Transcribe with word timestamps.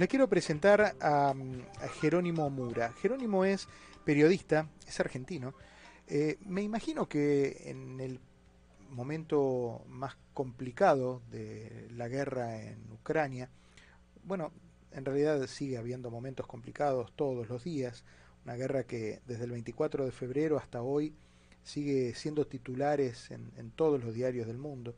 Les 0.00 0.08
quiero 0.08 0.30
presentar 0.30 0.96
a, 0.98 1.34
Jerónimo 2.00 2.48
Mura. 2.48 2.94
Jerónimo 3.02 3.44
es 3.44 3.68
periodista, 4.02 4.66
es 4.88 4.98
argentino. 4.98 5.52
Eh, 6.06 6.38
me 6.46 6.62
imagino 6.62 7.06
que 7.06 7.64
en 7.66 8.00
el 8.00 8.18
momento 8.88 9.84
más 9.88 10.16
complicado 10.32 11.20
de 11.30 11.86
la 11.90 12.08
guerra 12.08 12.62
en 12.62 12.90
Ucrania, 12.90 13.50
bueno, 14.22 14.52
en 14.90 15.04
realidad 15.04 15.46
sigue 15.46 15.76
habiendo 15.76 16.10
momentos 16.10 16.46
complicados 16.46 17.12
todos 17.14 17.50
los 17.50 17.62
días, 17.62 18.02
una 18.46 18.54
guerra 18.54 18.84
que 18.84 19.20
desde 19.26 19.44
el 19.44 19.50
24 19.50 20.06
de 20.06 20.12
febrero 20.12 20.56
hasta 20.56 20.80
hoy 20.80 21.14
sigue 21.62 22.14
siendo 22.14 22.46
titulares 22.46 23.30
en, 23.30 23.70
todos 23.72 24.02
los 24.02 24.14
diarios 24.14 24.46
del 24.46 24.56
mundo. 24.56 24.94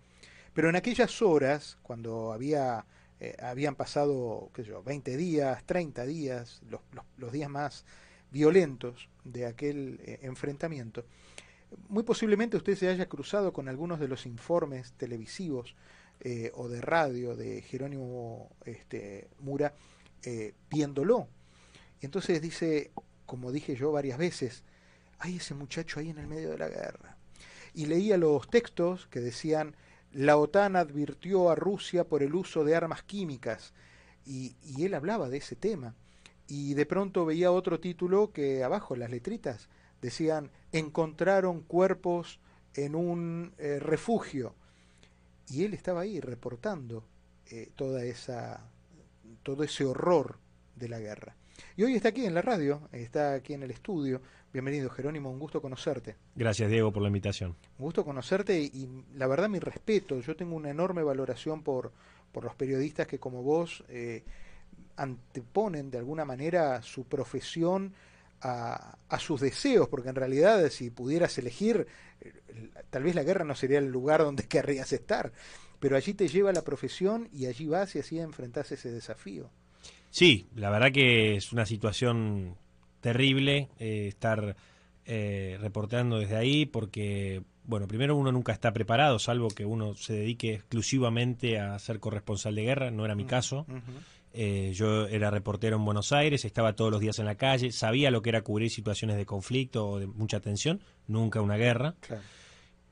Pero 0.54 0.68
en 0.68 0.76
aquellas 0.76 1.22
horas, 1.22 1.76
cuando 1.82 2.32
había, 2.32 2.86
eh, 3.25 3.36
habían 3.40 3.76
pasado, 3.76 4.50
qué 4.53 4.64
sé 4.64 4.71
yo, 4.71 4.82
20 4.82 5.17
días, 5.17 5.63
30 5.64 6.07
días, 6.07 6.61
los, 6.68 6.80
los, 7.17 7.30
días 7.30 7.49
más 7.49 7.85
violentos 8.32 9.08
de 9.22 9.46
aquel 9.46 10.00
eh, 10.03 10.18
enfrentamiento, 10.22 11.04
muy 11.89 12.03
posiblemente 12.03 12.57
usted 12.57 12.75
se 12.75 12.89
haya 12.89 13.08
cruzado 13.08 13.53
con 13.53 13.68
algunos 13.68 14.00
de 14.00 14.08
los 14.08 14.27
informes 14.27 14.94
televisivos 14.94 15.77
eh, 16.18 16.50
o 16.54 16.68
de 16.68 16.80
radio 16.80 17.36
de 17.36 17.63
Jerónimo 17.63 18.50
este, 18.64 19.29
Mura 19.39 19.72
viéndolo. 20.68 21.29
Y 22.00 22.07
entonces 22.07 22.43
dice, 22.43 22.91
como 23.25 23.52
dije 23.52 23.77
yo 23.77 23.93
varias 23.93 24.18
veces, 24.18 24.64
hay 25.21 25.36
ese 25.36 25.54
muchacho 25.54 26.00
ahí 26.00 26.11
en 26.11 26.18
el 26.18 26.27
medio 26.27 26.50
de 26.50 26.58
la 26.58 26.68
guerra. 26.68 27.16
Y 27.72 27.86
leía 27.86 28.16
los 28.16 28.50
textos 28.50 29.07
que 29.07 29.21
decían, 29.21 29.77
la 30.12 30.36
OTAN 30.36 30.76
advirtió 30.76 31.50
a 31.50 31.54
Rusia 31.54 32.05
por 32.05 32.22
el 32.22 32.34
uso 32.34 32.64
de 32.64 32.77
armas 32.77 33.02
químicas. 33.02 33.72
Y, 34.24 34.55
él 34.78 34.94
hablaba 34.94 35.28
de 35.28 35.38
ese 35.38 35.56
tema. 35.56 35.94
Y 36.46 36.74
de 36.74 36.86
pronto 36.86 37.24
veía 37.24 37.50
otro 37.50 37.80
título 37.80 38.33
que 38.33 38.62
abajo, 38.62 38.94
las 38.94 39.10
letritas, 39.10 39.68
decían, 40.00 40.50
encontraron 40.72 41.62
cuerpos 41.62 42.40
en 42.74 42.94
un 42.94 43.55
eh, 43.58 43.78
refugio. 43.80 44.55
Y 45.48 45.64
él 45.64 45.74
estaba 45.74 46.02
ahí 46.02 46.20
reportando 46.20 47.05
eh, 47.50 47.70
toda 47.74 48.05
esa, 48.05 48.60
todo 49.42 49.64
ese 49.64 49.84
horror 49.84 50.38
de 50.77 50.88
la 50.88 50.98
guerra. 50.98 51.36
Y 51.77 51.84
hoy 51.84 51.94
está 51.94 52.10
aquí 52.10 52.27
en 52.27 52.34
la 52.34 52.42
radio, 52.42 52.88
está 52.92 53.34
aquí 53.34 53.55
en 53.55 53.62
el 53.62 53.70
estudio. 53.70 54.20
Bienvenido, 54.53 54.91
Jerónimo, 54.91 55.31
un 55.31 55.39
gusto 55.39 55.62
conocerte. 55.62 56.17
Gracias, 56.34 56.70
Diego, 56.70 56.92
por 56.92 57.00
la 57.03 57.08
invitación. 57.08 57.56
Un 57.78 57.84
gusto 57.86 58.05
conocerte 58.05 58.61
y, 58.61 58.86
la 59.14 59.27
verdad 59.27 59.48
mi 59.48 59.58
respeto. 59.58 60.20
Yo 60.20 60.36
tengo 60.36 60.55
una 60.55 60.69
enorme 60.69 61.03
valoración 61.03 61.62
por, 61.62 61.91
por 62.33 62.45
los 62.45 62.55
periodistas 62.55 63.06
que 63.06 63.19
como 63.19 63.42
vos 63.42 63.83
eh, 63.89 64.25
anteponen 64.97 65.91
de 65.91 65.97
alguna 65.97 66.27
manera 66.27 66.83
su 66.83 67.05
profesión 67.05 67.95
a, 68.42 68.98
a, 69.08 69.19
sus 69.19 69.41
deseos, 69.41 69.89
porque 69.89 70.11
en 70.11 70.17
realidad 70.17 70.69
si 70.69 70.91
pudieras 70.91 71.39
elegir, 71.39 71.86
eh, 72.20 72.33
tal 72.91 73.05
vez 73.05 73.14
la 73.14 73.23
guerra 73.23 73.47
no 73.47 73.55
sería 73.55 73.78
el 73.78 73.86
lugar 73.86 74.20
donde 74.20 74.42
querrías 74.48 74.92
estar, 74.92 75.33
pero 75.80 75.97
allí 75.97 76.12
te 76.12 76.28
lleva 76.28 76.53
la 76.53 76.62
profesión 76.62 77.30
y 77.33 77.47
allí 77.47 77.69
vas 77.69 77.97
y 77.97 78.00
así 78.00 78.19
enfrentás 78.19 78.70
ese 78.70 78.91
desafío. 78.91 79.48
Sí, 80.11 80.47
la 80.55 80.69
verdad 80.69 80.92
que 80.92 81.36
es 81.36 81.55
una 81.55 81.64
situación 81.64 82.58
terrible 83.03 83.69
eh, 83.78 84.06
estar 84.08 84.56
eh, 85.05 85.58
reportando 85.61 86.19
desde 86.19 86.36
ahí 86.36 86.64
porque, 86.64 87.42
bueno, 87.64 87.86
primero 87.86 88.17
uno 88.17 88.33
nunca 88.33 88.53
está 88.53 88.72
preparado, 88.72 89.19
salvo 89.19 89.48
que 89.48 89.67
uno 89.67 89.95
se 89.95 90.14
dedique 90.14 90.55
exclusivamente 90.55 91.58
a 91.58 91.78
ser 91.78 92.00
corresponsal 92.00 92.55
de 92.55 92.62
guerra, 92.62 92.91
no 92.91 93.05
era 93.05 93.14
mi 93.14 93.27
caso. 93.27 93.67
Eh, 94.33 94.73
yo 94.75 95.06
era 95.08 95.30
reportero 95.30 95.77
en 95.77 95.84
Buenos 95.84 96.12
Aires, 96.12 96.47
estaba 96.47 96.75
todos 96.75 96.91
los 96.91 97.00
días 97.00 97.18
en 97.18 97.27
la 97.27 97.35
calle, 97.35 97.70
sabía 97.70 98.11
lo 98.11 98.23
que 98.23 98.30
era 98.30 98.41
cubrir 98.41 98.70
situaciones 98.70 99.18
de 99.18 99.27
conflicto 99.27 99.86
o 99.86 99.98
de 99.98 100.07
mucha 100.07 100.41
tensión, 100.41 100.80
nunca 101.07 101.42
una 101.42 101.58
guerra. 101.58 101.96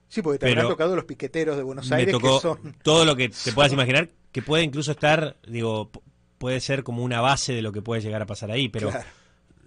Sí, 0.09 0.21
porque 0.21 0.41
te 0.41 0.49
habrán 0.49 0.69
tocado 0.69 0.97
los 0.97 1.05
piqueteros 1.05 1.57
de 1.57 1.63
Buenos 1.63 1.91
Aires. 1.93 2.15
que 2.15 2.39
son... 2.41 2.77
todo 2.83 3.05
lo 3.05 3.17
que 3.17 3.31
te 3.31 3.53
puedas 3.53 3.73
imaginar, 3.73 4.11
que 4.33 4.43
puede 4.43 4.65
incluso 4.65 4.91
estar, 4.91 5.37
digo, 5.47 5.91
puede 6.39 6.59
ser 6.61 6.83
como 6.83 7.05
una 7.05 7.21
base 7.21 7.53
de 7.53 7.63
lo 7.63 7.71
que 7.71 7.81
puede 7.81 8.03
llegar 8.03 8.21
a 8.21 8.27
pasar 8.27 8.51
ahí, 8.51 8.69
pero 8.69 8.91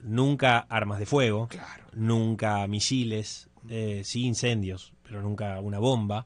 nunca 0.04 0.60
armas 0.60 1.00
de 1.00 1.06
fuego, 1.06 1.50
nunca 1.94 2.66
misiles, 2.68 3.50
eh, 3.70 4.02
sí 4.04 4.26
incendios, 4.26 4.94
pero 5.04 5.22
nunca 5.22 5.60
una 5.60 5.80
bomba. 5.80 6.26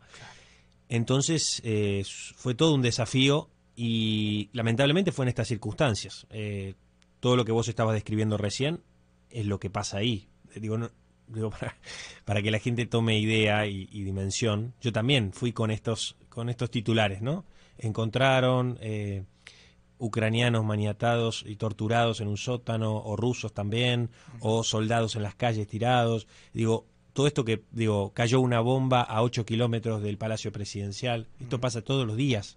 Entonces 0.89 1.61
eh, 1.63 2.03
fue 2.35 2.55
todo 2.55 2.73
un 2.73 2.81
desafío 2.81 3.49
y 3.75 4.49
lamentablemente 4.53 5.11
fue 5.11 5.25
en 5.25 5.29
estas 5.29 5.47
circunstancias. 5.47 6.27
Eh, 6.29 6.75
todo 7.19 7.35
lo 7.35 7.45
que 7.45 7.51
vos 7.51 7.67
estabas 7.67 7.93
describiendo 7.93 8.37
recién 8.37 8.81
es 9.29 9.45
lo 9.45 9.59
que 9.59 9.69
pasa 9.69 9.97
ahí. 9.97 10.27
Digo, 10.55 10.77
digo 11.27 11.51
para, 12.25 12.41
que 12.41 12.51
la 12.51 12.59
gente 12.59 12.85
tome 12.85 13.19
idea 13.19 13.67
y, 13.67 13.87
y, 13.91 14.03
dimensión. 14.03 14.73
Yo 14.81 14.91
también 14.91 15.33
fui 15.33 15.51
con 15.51 15.71
estos, 15.71 16.15
con 16.29 16.49
estos 16.49 16.71
titulares, 16.71 17.21
¿no? 17.21 17.45
Encontraron 17.77 18.79
ucranianos 19.99 20.63
maniatados 20.63 21.43
y 21.47 21.55
torturados 21.55 22.21
en 22.21 22.27
un 22.27 22.37
sótano, 22.37 22.97
o 22.97 23.15
rusos 23.15 23.53
también, 23.53 24.09
o 24.39 24.63
soldados 24.63 25.15
en 25.15 25.23
las 25.23 25.35
calles 25.35 25.67
tirados. 25.67 26.27
Digo, 26.53 26.85
todo 27.13 27.27
esto 27.27 27.43
que, 27.43 27.63
digo, 27.71 28.11
cayó 28.13 28.39
una 28.39 28.59
bomba 28.59 29.01
a 29.01 29.23
8 29.23 29.45
kilómetros 29.45 30.03
del 30.03 30.17
Palacio 30.17 30.51
Presidencial. 30.51 31.27
Esto 31.39 31.59
pasa 31.59 31.81
todos 31.81 32.05
los 32.05 32.15
días. 32.15 32.55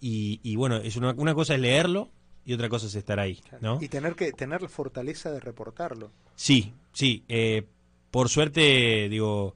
Y, 0.00 0.40
y, 0.42 0.56
bueno, 0.56 0.76
es 0.76 0.96
una, 0.96 1.12
una, 1.12 1.34
cosa 1.34 1.54
es 1.54 1.60
leerlo 1.60 2.08
y 2.44 2.54
otra 2.54 2.68
cosa 2.68 2.86
es 2.86 2.94
estar 2.94 3.20
ahí, 3.20 3.40
¿no? 3.60 3.78
Y 3.82 3.88
tener 3.88 4.14
que 4.14 4.32
tener 4.32 4.62
la 4.62 4.68
fortaleza 4.68 5.30
de 5.30 5.40
reportarlo. 5.40 6.10
Sí, 6.36 6.72
sí. 6.92 7.24
Eh, 7.28 7.66
por 8.10 8.30
suerte, 8.30 9.08
digo, 9.10 9.54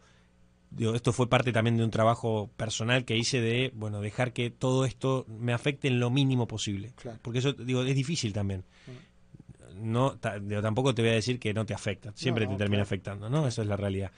esto 0.79 1.13
fue 1.13 1.29
parte 1.29 1.53
también 1.53 1.77
de 1.77 1.85
un 1.85 1.91
trabajo 1.91 2.51
personal 2.57 3.05
que 3.05 3.17
hice 3.17 3.41
de, 3.41 3.73
bueno, 3.75 4.01
dejar 4.01 4.33
que 4.33 4.51
todo 4.51 4.85
esto 4.85 5.27
me 5.29 5.53
afecte 5.53 5.89
en 5.89 6.01
lo 6.01 6.11
mínimo 6.11 6.47
posible. 6.47 6.93
Porque 7.23 7.41
eso, 7.41 7.53
digo, 7.53 7.83
es 7.83 7.95
difícil 7.95 8.33
también. 8.33 8.65
Mm. 8.87 9.93
No, 9.93 10.19
tampoco 10.19 10.95
te 10.95 11.03
voy 11.03 11.11
a 11.11 11.15
decir 11.15 11.41
que 11.41 11.53
no 11.55 11.67
te 11.67 11.75
afecta, 11.75 12.13
siempre 12.15 12.47
te 12.47 12.57
termina 12.57 12.83
afectando, 12.83 13.29
¿no? 13.29 13.49
Esa 13.49 13.63
es 13.63 13.69
la 13.69 13.77
realidad. 13.77 14.13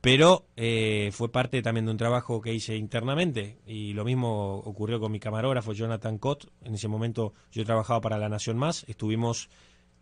Pero 0.00 0.46
eh, 0.56 1.10
fue 1.12 1.30
parte 1.30 1.60
también 1.62 1.84
de 1.84 1.92
un 1.92 1.98
trabajo 1.98 2.40
que 2.40 2.54
hice 2.54 2.76
internamente 2.76 3.58
y 3.66 3.92
lo 3.92 4.04
mismo 4.04 4.56
ocurrió 4.58 4.98
con 4.98 5.12
mi 5.12 5.20
camarógrafo 5.20 5.72
Jonathan 5.72 6.16
Cott. 6.18 6.50
En 6.62 6.74
ese 6.74 6.88
momento 6.88 7.34
yo 7.52 7.64
trabajaba 7.64 8.00
para 8.00 8.18
La 8.18 8.28
Nación 8.28 8.56
Más, 8.56 8.84
estuvimos 8.88 9.50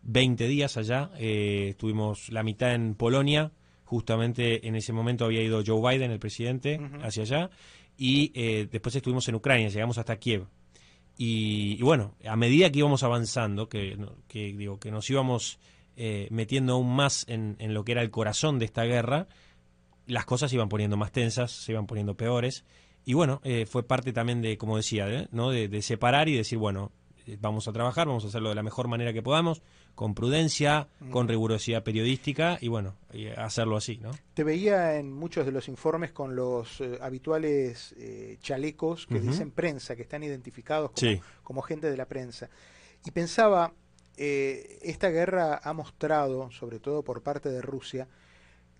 20 0.03 0.47
días 0.47 0.77
allá, 0.77 1.11
eh, 1.17 1.69
estuvimos 1.71 2.29
la 2.29 2.43
mitad 2.43 2.73
en 2.73 2.95
Polonia, 2.95 3.51
Justamente 3.89 4.67
en 4.67 4.75
ese 4.75 4.93
momento 4.93 5.25
había 5.25 5.41
ido 5.41 5.63
Joe 5.65 5.81
Biden, 5.81 6.11
el 6.11 6.19
presidente, 6.19 6.79
hacia 7.01 7.23
allá. 7.23 7.49
Y 7.97 8.31
eh, 8.35 8.67
después 8.71 8.95
estuvimos 8.95 9.27
en 9.29 9.33
Ucrania, 9.33 9.69
llegamos 9.69 9.97
hasta 9.97 10.15
Kiev. 10.17 10.45
Y, 11.17 11.81
bueno, 11.81 12.13
a 12.23 12.35
medida 12.35 12.71
que 12.71 12.77
íbamos 12.77 13.01
avanzando, 13.01 13.67
que, 13.67 13.97
digo, 14.31 14.79
que 14.79 14.91
nos 14.91 15.09
íbamos 15.09 15.57
eh, 15.97 16.27
metiendo 16.29 16.73
aún 16.73 16.95
más 16.95 17.25
en, 17.27 17.57
lo 17.73 17.83
que 17.83 17.93
era 17.93 18.03
el 18.03 18.11
corazón 18.11 18.59
de 18.59 18.65
esta 18.65 18.83
guerra, 18.83 19.27
las 20.05 20.25
cosas 20.25 20.51
se 20.51 20.57
iban 20.57 20.69
poniendo 20.69 20.95
más 20.95 21.11
tensas, 21.11 21.49
se 21.49 21.71
iban 21.71 21.87
poniendo 21.87 22.15
peores. 22.15 22.65
Y 23.05 23.15
bueno, 23.15 23.41
eh, 23.43 23.65
fue 23.65 23.81
parte 23.81 24.13
también 24.13 24.43
de, 24.43 24.59
como 24.59 24.77
decía, 24.77 25.27
¿no? 25.31 25.49
de, 25.49 25.81
separar 25.81 26.29
y 26.29 26.35
decir, 26.35 26.59
bueno, 26.59 26.91
vamos 27.39 27.67
a 27.67 27.73
trabajar, 27.73 28.05
vamos 28.05 28.23
a 28.23 28.27
hacerlo 28.27 28.49
de 28.49 28.55
la 28.55 28.61
mejor 28.61 28.87
manera 28.87 29.13
que 29.13 29.23
podamos, 29.23 29.63
con 29.95 30.15
prudencia, 30.15 30.87
con 31.11 31.27
rigurosidad 31.27 31.83
periodística 31.83 32.57
y 32.61 32.69
bueno, 32.69 32.95
hacerlo 33.37 33.75
así, 33.75 33.97
¿no? 33.97 34.11
Te 34.33 34.43
veía 34.43 34.95
en 34.95 35.11
muchos 35.11 35.45
de 35.45 35.51
los 35.51 35.67
informes 35.67 36.11
con 36.11 36.35
los 36.35 36.79
eh, 36.81 36.97
habituales 37.01 37.93
eh, 37.97 38.37
chalecos 38.41 39.07
que 39.07 39.19
dicen 39.19 39.51
prensa, 39.51 39.95
que 39.95 40.03
están 40.03 40.23
identificados 40.23 40.91
como, 41.43 41.61
gente 41.61 41.91
de 41.91 41.97
la 41.97 42.05
prensa. 42.05 42.49
Y 43.05 43.11
pensaba, 43.11 43.73
eh, 44.15 44.79
esta 44.81 45.09
guerra 45.09 45.59
ha 45.61 45.73
mostrado, 45.73 46.49
sobre 46.51 46.79
todo 46.79 47.03
por 47.03 47.21
parte 47.21 47.49
de 47.49 47.61
Rusia, 47.61 48.07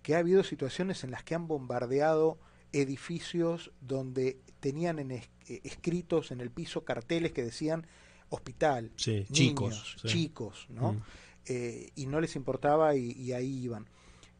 que 0.02 0.14
ha 0.14 0.18
habido 0.18 0.42
situaciones 0.42 1.04
en 1.04 1.10
las 1.10 1.22
que 1.22 1.34
han 1.34 1.46
bombardeado 1.46 2.38
edificios 2.72 3.72
donde 3.80 4.38
tenían 4.60 4.98
escritos 5.46 6.30
en 6.30 6.40
el 6.40 6.50
piso 6.50 6.84
carteles 6.84 7.32
que 7.32 7.42
decían 7.42 7.86
hospital, 8.30 8.92
chicos, 8.96 9.96
chicos, 10.04 10.66
¿no? 10.70 10.94
Mm. 10.94 11.02
Eh, 11.46 11.90
y 11.96 12.06
no 12.06 12.20
les 12.20 12.36
importaba 12.36 12.94
y, 12.96 13.32
ahí 13.32 13.64
iban. 13.64 13.86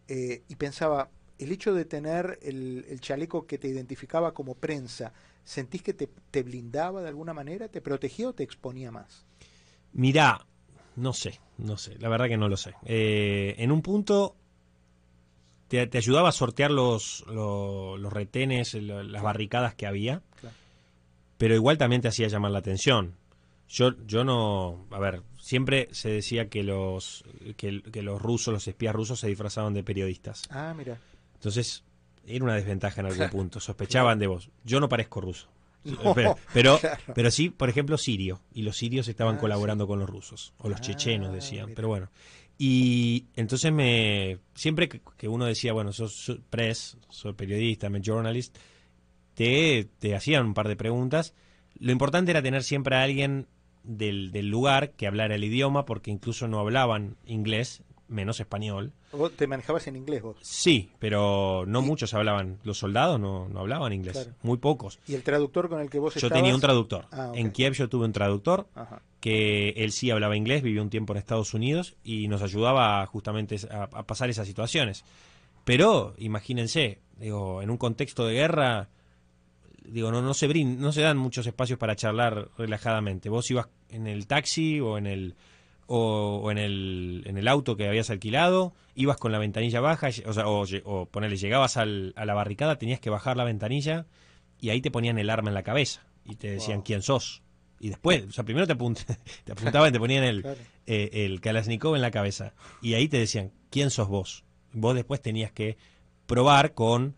Eh, 0.08 0.42
y 0.48 0.54
pensaba, 0.56 1.10
el 1.38 1.52
hecho 1.52 1.74
de 1.74 1.84
tener 1.84 2.38
el, 2.42 2.98
chaleco 3.00 3.46
que 3.46 3.58
te 3.58 3.68
identificaba 3.68 4.32
como 4.32 4.54
prensa, 4.54 5.12
¿sentís 5.44 5.82
que 5.82 5.92
te, 5.92 6.42
blindaba 6.42 7.02
de 7.02 7.08
alguna 7.08 7.34
manera? 7.34 7.68
¿Te 7.68 7.80
protegía 7.80 8.28
o 8.28 8.32
te 8.32 8.44
exponía 8.44 8.90
más? 8.92 9.26
Mirá, 9.92 10.46
no 10.96 11.12
sé, 11.12 11.40
no 11.58 11.76
sé, 11.76 11.98
la 11.98 12.08
verdad 12.08 12.28
que 12.28 12.36
no 12.36 12.48
lo 12.48 12.56
sé. 12.56 12.74
Eh, 12.84 13.56
en 13.58 13.72
un 13.72 13.82
punto 13.82 14.36
te, 15.66 15.88
ayudaba 15.92 16.28
a 16.28 16.32
sortear 16.32 16.70
los, 16.70 17.24
los, 17.26 18.12
retenes, 18.12 18.74
las 18.74 19.22
barricadas 19.22 19.74
que 19.74 19.86
había, 19.86 20.22
pero 21.38 21.54
igual 21.54 21.78
también 21.78 22.02
te 22.02 22.08
hacía 22.08 22.28
llamar 22.28 22.52
la 22.52 22.58
atención 22.60 23.16
Yo, 23.70 23.94
yo 24.04 24.24
no, 24.24 24.84
a 24.90 24.98
ver, 24.98 25.22
siempre 25.38 25.88
se 25.92 26.10
decía 26.10 26.48
que 26.48 26.64
los, 26.64 27.24
que, 27.56 27.70
los 28.02 28.20
rusos, 28.20 28.52
los 28.52 28.66
espías 28.66 28.92
rusos 28.92 29.20
se 29.20 29.28
disfrazaban 29.28 29.74
de 29.74 29.84
periodistas. 29.84 30.42
Ah, 30.50 30.74
mira. 30.76 30.98
Entonces, 31.34 31.84
era 32.26 32.44
una 32.44 32.56
desventaja 32.56 33.00
en 33.00 33.06
algún 33.06 33.28
punto. 33.30 33.60
Sospechaban 33.60 34.18
de 34.18 34.26
vos. 34.26 34.50
Yo 34.64 34.80
no 34.80 34.88
parezco 34.88 35.20
ruso. 35.20 35.48
pero, 36.52 36.80
pero, 37.14 37.30
sí, 37.30 37.48
por 37.50 37.68
ejemplo, 37.68 37.96
sirio. 37.96 38.40
Y 38.52 38.62
los 38.62 38.76
sirios 38.76 39.06
estaban 39.06 39.36
ah, 39.36 39.38
colaborando 39.38 39.86
con 39.86 40.00
los 40.00 40.10
rusos. 40.10 40.52
O 40.58 40.68
los 40.68 40.80
chechenos, 40.80 41.28
ah, 41.28 41.32
decían. 41.32 41.70
Pero 41.76 41.86
bueno. 41.86 42.10
Y 42.58 43.26
entonces 43.36 43.72
me 43.72 44.38
siempre 44.52 44.88
que 44.88 45.28
uno 45.28 45.46
decía, 45.46 45.72
bueno, 45.72 45.92
sos 45.92 46.40
press, 46.50 46.98
soy 47.08 47.32
periodista, 47.34 47.88
me 47.88 48.02
journalist, 48.04 48.54
te, 49.32 49.88
te 49.98 50.14
hacían 50.14 50.44
un 50.44 50.54
par 50.54 50.66
de 50.66 50.76
preguntas. 50.76 51.34
Lo 51.78 51.92
importante 51.92 52.32
era 52.32 52.42
tener 52.42 52.62
siempre 52.62 52.96
a 52.96 53.04
alguien 53.04 53.46
del, 53.84 54.32
del 54.32 54.48
lugar 54.48 54.92
que 54.92 55.06
hablara 55.06 55.34
el 55.34 55.44
idioma, 55.44 55.84
porque 55.84 56.10
incluso 56.10 56.48
no 56.48 56.58
hablaban 56.58 57.16
inglés, 57.26 57.82
menos 58.08 58.40
español. 58.40 58.92
¿Vos 59.12 59.32
te 59.32 59.46
manejabas 59.46 59.86
en 59.86 59.96
inglés 59.96 60.22
vos? 60.22 60.36
Sí, 60.42 60.90
pero 60.98 61.64
no 61.66 61.82
muchos 61.82 62.12
hablaban. 62.14 62.58
Los 62.64 62.78
soldados 62.78 63.18
no, 63.18 63.48
no 63.48 63.60
hablaban 63.60 63.92
inglés, 63.92 64.30
muy 64.42 64.58
pocos. 64.58 64.98
¿Y 65.06 65.14
el 65.14 65.22
traductor 65.22 65.68
con 65.68 65.80
el 65.80 65.88
que 65.88 65.98
vos 65.98 66.14
Yo 66.14 66.30
tenía 66.30 66.54
un 66.54 66.60
traductor. 66.60 67.06
Ah, 67.12 67.32
en 67.34 67.50
Kiev 67.50 67.72
yo 67.74 67.88
tuve 67.88 68.04
un 68.04 68.12
traductor 68.12 68.66
que 69.20 69.70
él 69.70 69.92
sí 69.92 70.10
hablaba 70.10 70.36
inglés, 70.36 70.62
vivió 70.62 70.82
un 70.82 70.90
tiempo 70.90 71.12
en 71.12 71.18
Estados 71.18 71.54
Unidos 71.54 71.96
y 72.04 72.28
nos 72.28 72.42
ayudaba 72.42 73.04
justamente 73.06 73.56
a, 73.70 73.84
a 73.84 74.06
pasar 74.06 74.30
esas 74.30 74.46
situaciones. 74.46 75.04
Pero 75.64 76.14
imagínense, 76.18 76.98
digo, 77.18 77.62
en 77.62 77.70
un 77.70 77.76
contexto 77.76 78.26
de 78.26 78.34
guerra 78.34 78.88
digo, 79.90 80.10
no, 80.10 80.22
no, 80.22 80.34
se 80.34 80.48
no 80.64 80.92
se 80.92 81.02
dan 81.02 81.16
muchos 81.16 81.46
espacios 81.46 81.78
para 81.78 81.96
charlar 81.96 82.48
relajadamente. 82.56 83.28
Vos 83.28 83.50
ibas 83.50 83.68
en 83.88 84.06
el 84.06 84.26
taxi 84.26 84.80
o 84.80 84.98
en 84.98 85.06
el 85.06 85.34
o, 85.92 86.52
en, 86.52 86.58
el, 86.58 87.24
en 87.26 87.36
el 87.36 87.48
auto 87.48 87.76
que 87.76 87.88
habías 87.88 88.10
alquilado, 88.10 88.74
ibas 88.94 89.16
con 89.16 89.32
la 89.32 89.40
ventanilla 89.40 89.80
baja, 89.80 90.10
o, 90.24 90.32
sea, 90.32 90.46
o, 90.46 90.64
o 90.84 91.06
ponele, 91.06 91.36
llegabas 91.36 91.76
a 91.76 91.84
la 91.84 92.34
barricada, 92.34 92.78
tenías 92.78 93.00
que 93.00 93.10
bajar 93.10 93.36
la 93.36 93.42
ventanilla 93.42 94.06
y 94.60 94.70
ahí 94.70 94.80
te 94.80 94.92
ponían 94.92 95.18
el 95.18 95.30
arma 95.30 95.50
en 95.50 95.54
la 95.54 95.64
cabeza 95.64 96.06
y 96.24 96.36
te 96.36 96.48
decían 96.48 96.82
quién 96.82 97.02
sos. 97.02 97.42
Y 97.80 97.88
después, 97.88 98.24
o 98.24 98.30
sea, 98.30 98.44
primero 98.44 98.68
te, 98.68 98.74
te 99.44 99.52
apuntaban 99.52 99.88
y 99.88 99.92
te 99.92 99.98
ponían 99.98 100.22
el, 100.22 100.46
eh, 100.86 101.10
el 101.12 101.40
Kalashnikov 101.40 101.96
en 101.96 102.02
la 102.02 102.12
cabeza. 102.12 102.54
Y 102.80 102.94
ahí 102.94 103.08
te 103.08 103.18
decían, 103.18 103.50
¿quién 103.70 103.90
sos 103.90 104.06
vos? 104.06 104.44
Vos 104.72 104.94
después 104.94 105.20
tenías 105.20 105.50
que 105.50 105.76
probar 106.26 106.74
con 106.74 107.16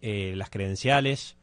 eh, 0.00 0.34
las 0.36 0.50
credenciales, 0.50 1.36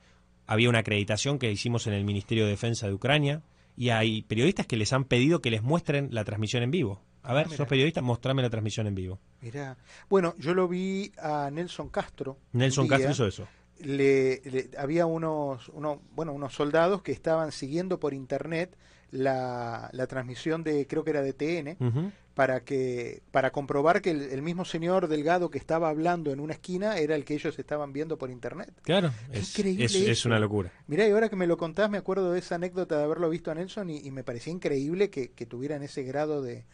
había 0.50 0.68
una 0.68 0.80
acreditación 0.80 1.38
que 1.38 1.52
hicimos 1.52 1.86
en 1.86 1.94
el 1.94 2.04
Ministerio 2.04 2.46
de 2.46 2.50
Defensa 2.50 2.88
de 2.88 2.94
Ucrania 2.96 3.44
y 3.78 3.90
hay 3.90 4.24
periodistas 4.24 4.66
que 4.66 4.78
les 4.78 4.92
han 4.94 5.06
pedido 5.06 5.42
que 5.42 5.52
les 5.52 5.62
muestren 5.62 6.10
la 6.12 6.26
transmisión 6.26 6.64
en 6.64 6.72
vivo. 6.72 7.04
A 7.22 7.36
ver, 7.36 7.46
ah, 7.52 7.56
sos 7.56 7.68
periodista, 7.68 8.02
mostrame 8.02 8.42
la 8.42 8.50
transmisión 8.50 8.88
en 8.88 8.96
vivo. 8.96 9.20
Mira, 9.42 9.78
bueno, 10.10 10.34
yo 10.40 10.56
lo 10.56 10.68
vi 10.68 11.12
a 11.22 11.52
Nelson 11.52 11.90
Castro. 11.90 12.40
Nelson 12.54 12.88
Castro 12.88 13.12
hizo 13.12 13.28
eso. 13.28 13.48
Le, 13.78 14.72
había 14.76 15.06
unos, 15.06 15.70
unos, 15.70 16.00
bueno, 16.16 16.34
unos 16.34 16.52
soldados 16.56 17.04
que 17.04 17.12
estaban 17.12 17.52
siguiendo 17.52 18.00
por 18.00 18.16
internet 18.16 18.76
la, 19.12 19.90
la 19.94 20.08
transmisión 20.08 20.64
de, 20.64 20.88
creo 20.88 21.04
que 21.04 21.10
era 21.12 21.22
de 21.22 21.34
TN, 21.34 22.12
para 22.34 22.64
que 22.64 23.22
para 23.32 23.52
comprobar 23.52 24.02
que 24.02 24.12
el, 24.12 24.42
mismo 24.42 24.64
señor 24.64 25.08
Delgado 25.08 25.50
que 25.50 25.58
estaba 25.58 25.90
hablando 25.90 26.32
en 26.32 26.40
una 26.40 26.54
esquina 26.54 26.98
era 26.98 27.16
el 27.16 27.26
que 27.26 27.34
ellos 27.34 27.58
estaban 27.60 27.92
viendo 27.92 28.18
por 28.18 28.30
internet. 28.30 28.72
Claro, 28.84 29.12
es, 29.32 29.58
es, 29.60 30.26
una 30.26 30.40
locura. 30.40 30.72
Mirá, 30.88 31.08
y 31.08 31.12
ahora 31.12 31.30
que 31.30 31.36
me 31.36 31.48
lo 31.48 31.58
contás, 31.58 31.90
me 31.90 31.98
acuerdo 31.98 32.32
de 32.32 32.40
esa 32.40 32.56
anécdota 32.56 32.98
de 32.98 33.04
haberlo 33.04 33.30
visto 33.30 33.52
a 33.52 33.56
Nelson 33.56 33.90
y, 33.90 34.10
me 34.12 34.24
parecía 34.24 34.54
increíble 34.54 35.10
que, 35.10 35.28
tuvieran 35.46 35.84
ese 35.84 36.04
grado 36.04 36.42
de, 36.42 36.66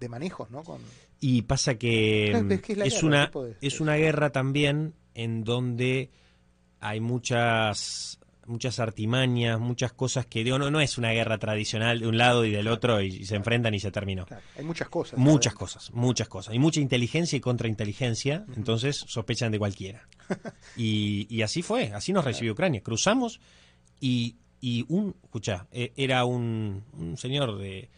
de 0.00 0.08
manejos, 0.08 0.50
¿no? 0.50 0.62
Con... 0.62 0.80
Y 1.20 1.42
pasa 1.42 1.76
que, 1.76 2.32
es, 2.84 3.02
una, 3.02 3.30
es 3.60 3.80
una 3.80 3.96
guerra 3.96 4.30
también 4.30 4.94
en 5.14 5.44
donde 5.44 6.10
hay 6.80 7.00
muchas 7.00 8.20
muchas 8.46 8.78
artimañas, 8.78 9.58
muchas 9.60 9.92
cosas 9.92 10.26
que 10.26 10.44
digo, 10.44 10.58
no, 10.58 10.70
no 10.70 10.80
es 10.80 10.98
una 10.98 11.10
guerra 11.10 11.38
tradicional 11.38 12.00
de 12.00 12.06
un 12.06 12.18
lado 12.18 12.44
y 12.44 12.50
del 12.50 12.68
otro 12.68 13.00
y, 13.00 13.24
se 13.24 13.36
enfrentan 13.36 13.74
y 13.74 13.80
se 13.80 13.90
terminó. 13.90 14.26
hay 14.56 14.64
muchas 14.64 14.88
cosas. 14.88 15.18
Muchas 15.18 15.54
cosas, 15.54 15.92
muchas 15.92 16.28
cosas. 16.28 16.52
Hay 16.52 16.58
mucha 16.58 16.80
inteligencia 16.80 17.36
y 17.36 17.40
contrainteligencia, 17.40 18.44
entonces 18.56 18.96
sospechan 19.06 19.52
de 19.52 19.58
cualquiera. 19.58 20.08
y, 20.76 21.42
así 21.42 21.62
fue, 21.62 21.92
así 21.92 22.12
nos 22.12 22.24
recibió 22.24 22.52
Ucrania. 22.52 22.82
Cruzamos 22.82 23.40
y, 24.00 24.36
y 24.60 24.84
un, 24.88 25.14
escucha, 25.24 25.66
e, 25.72 25.92
era 25.96 26.24
un, 26.24 26.84
un 26.92 27.16
señor 27.16 27.58
de 27.58 27.88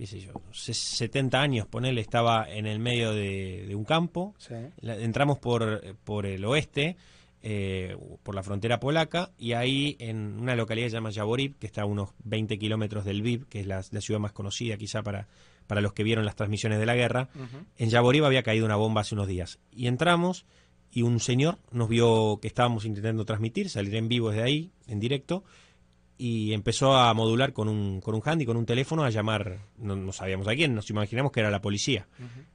qué 0.00 0.06
sé 0.06 0.18
yo, 0.18 0.32
70 0.50 1.38
años, 1.38 1.66
ponele, 1.66 2.00
estaba 2.00 2.50
en 2.50 2.66
el 2.66 2.78
medio 2.78 3.12
de, 3.12 3.70
un 3.74 3.84
campo, 3.84 4.34
entramos 4.80 5.38
por, 5.38 5.94
por 6.04 6.24
el 6.24 6.42
oeste, 6.46 6.96
eh, 7.42 7.96
por 8.22 8.34
la 8.34 8.42
frontera 8.42 8.80
polaca 8.80 9.30
y 9.38 9.52
ahí 9.52 9.96
en 9.98 10.38
una 10.38 10.54
localidad 10.54 10.86
que 10.86 10.90
se 10.90 10.96
llama 10.96 11.10
Yaborib, 11.10 11.56
que 11.58 11.66
está 11.66 11.82
a 11.82 11.86
unos 11.86 12.10
20 12.24 12.58
kilómetros 12.58 13.04
del 13.04 13.18
Lviv, 13.18 13.46
que 13.48 13.60
es 13.60 13.66
la, 13.66 13.82
ciudad 13.82 14.20
más 14.20 14.32
conocida 14.32 14.76
quizá 14.76 15.02
para, 15.02 15.26
para 15.66 15.80
los 15.80 15.94
que 15.94 16.02
vieron 16.02 16.26
las 16.26 16.36
transmisiones 16.36 16.78
de 16.78 16.86
la 16.86 16.94
guerra, 16.94 17.30
en 17.78 17.88
Yaborib 17.88 18.24
había 18.24 18.42
caído 18.42 18.66
una 18.66 18.76
bomba 18.76 19.00
hace 19.00 19.14
unos 19.14 19.26
días. 19.26 19.58
Y 19.72 19.86
entramos 19.86 20.44
y 20.92 21.02
un 21.02 21.20
señor 21.20 21.58
nos 21.70 21.88
vio 21.88 22.38
que 22.42 22.48
estábamos 22.48 22.84
intentando 22.84 23.24
transmitir, 23.24 23.70
salir 23.70 23.94
en 23.94 24.08
vivo 24.08 24.30
desde 24.30 24.42
ahí, 24.42 24.70
en 24.86 25.00
directo, 25.00 25.44
y 26.18 26.52
empezó 26.52 26.94
a 26.94 27.14
modular 27.14 27.54
con 27.54 27.68
un, 27.68 28.02
con 28.02 28.14
un 28.14 28.20
handy, 28.22 28.44
con 28.44 28.58
un 28.58 28.66
teléfono, 28.66 29.04
a 29.04 29.08
llamar, 29.08 29.60
no, 29.78 30.12
sabíamos 30.12 30.46
a 30.48 30.54
quién, 30.54 30.74
nos 30.74 30.90
imaginamos 30.90 31.32
que 31.32 31.40
era 31.40 31.50
la 31.50 31.62
policía. 31.62 32.06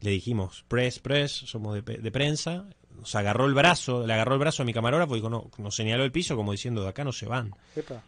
Le 0.01 0.11
dijimos, 0.11 0.63
press, 0.67 0.99
press, 0.99 1.31
somos 1.31 1.73
de, 1.73 1.97
de 1.97 2.11
prensa, 2.11 2.67
nos 2.97 3.15
agarró 3.15 3.45
el 3.45 3.53
brazo, 3.53 4.05
le 4.05 4.13
agarró 4.13 4.33
el 4.33 4.39
brazo 4.39 4.63
a 4.63 4.65
mi 4.65 4.73
camarógrafo 4.73 5.15
y 5.15 5.21
no, 5.21 5.49
nos 5.57 5.75
señaló 5.75 6.03
el 6.03 6.11
piso 6.11 6.35
como 6.35 6.51
diciendo, 6.51 6.83
de 6.83 6.89
acá 6.89 7.03
no 7.03 7.11
se 7.11 7.25
van. 7.25 7.53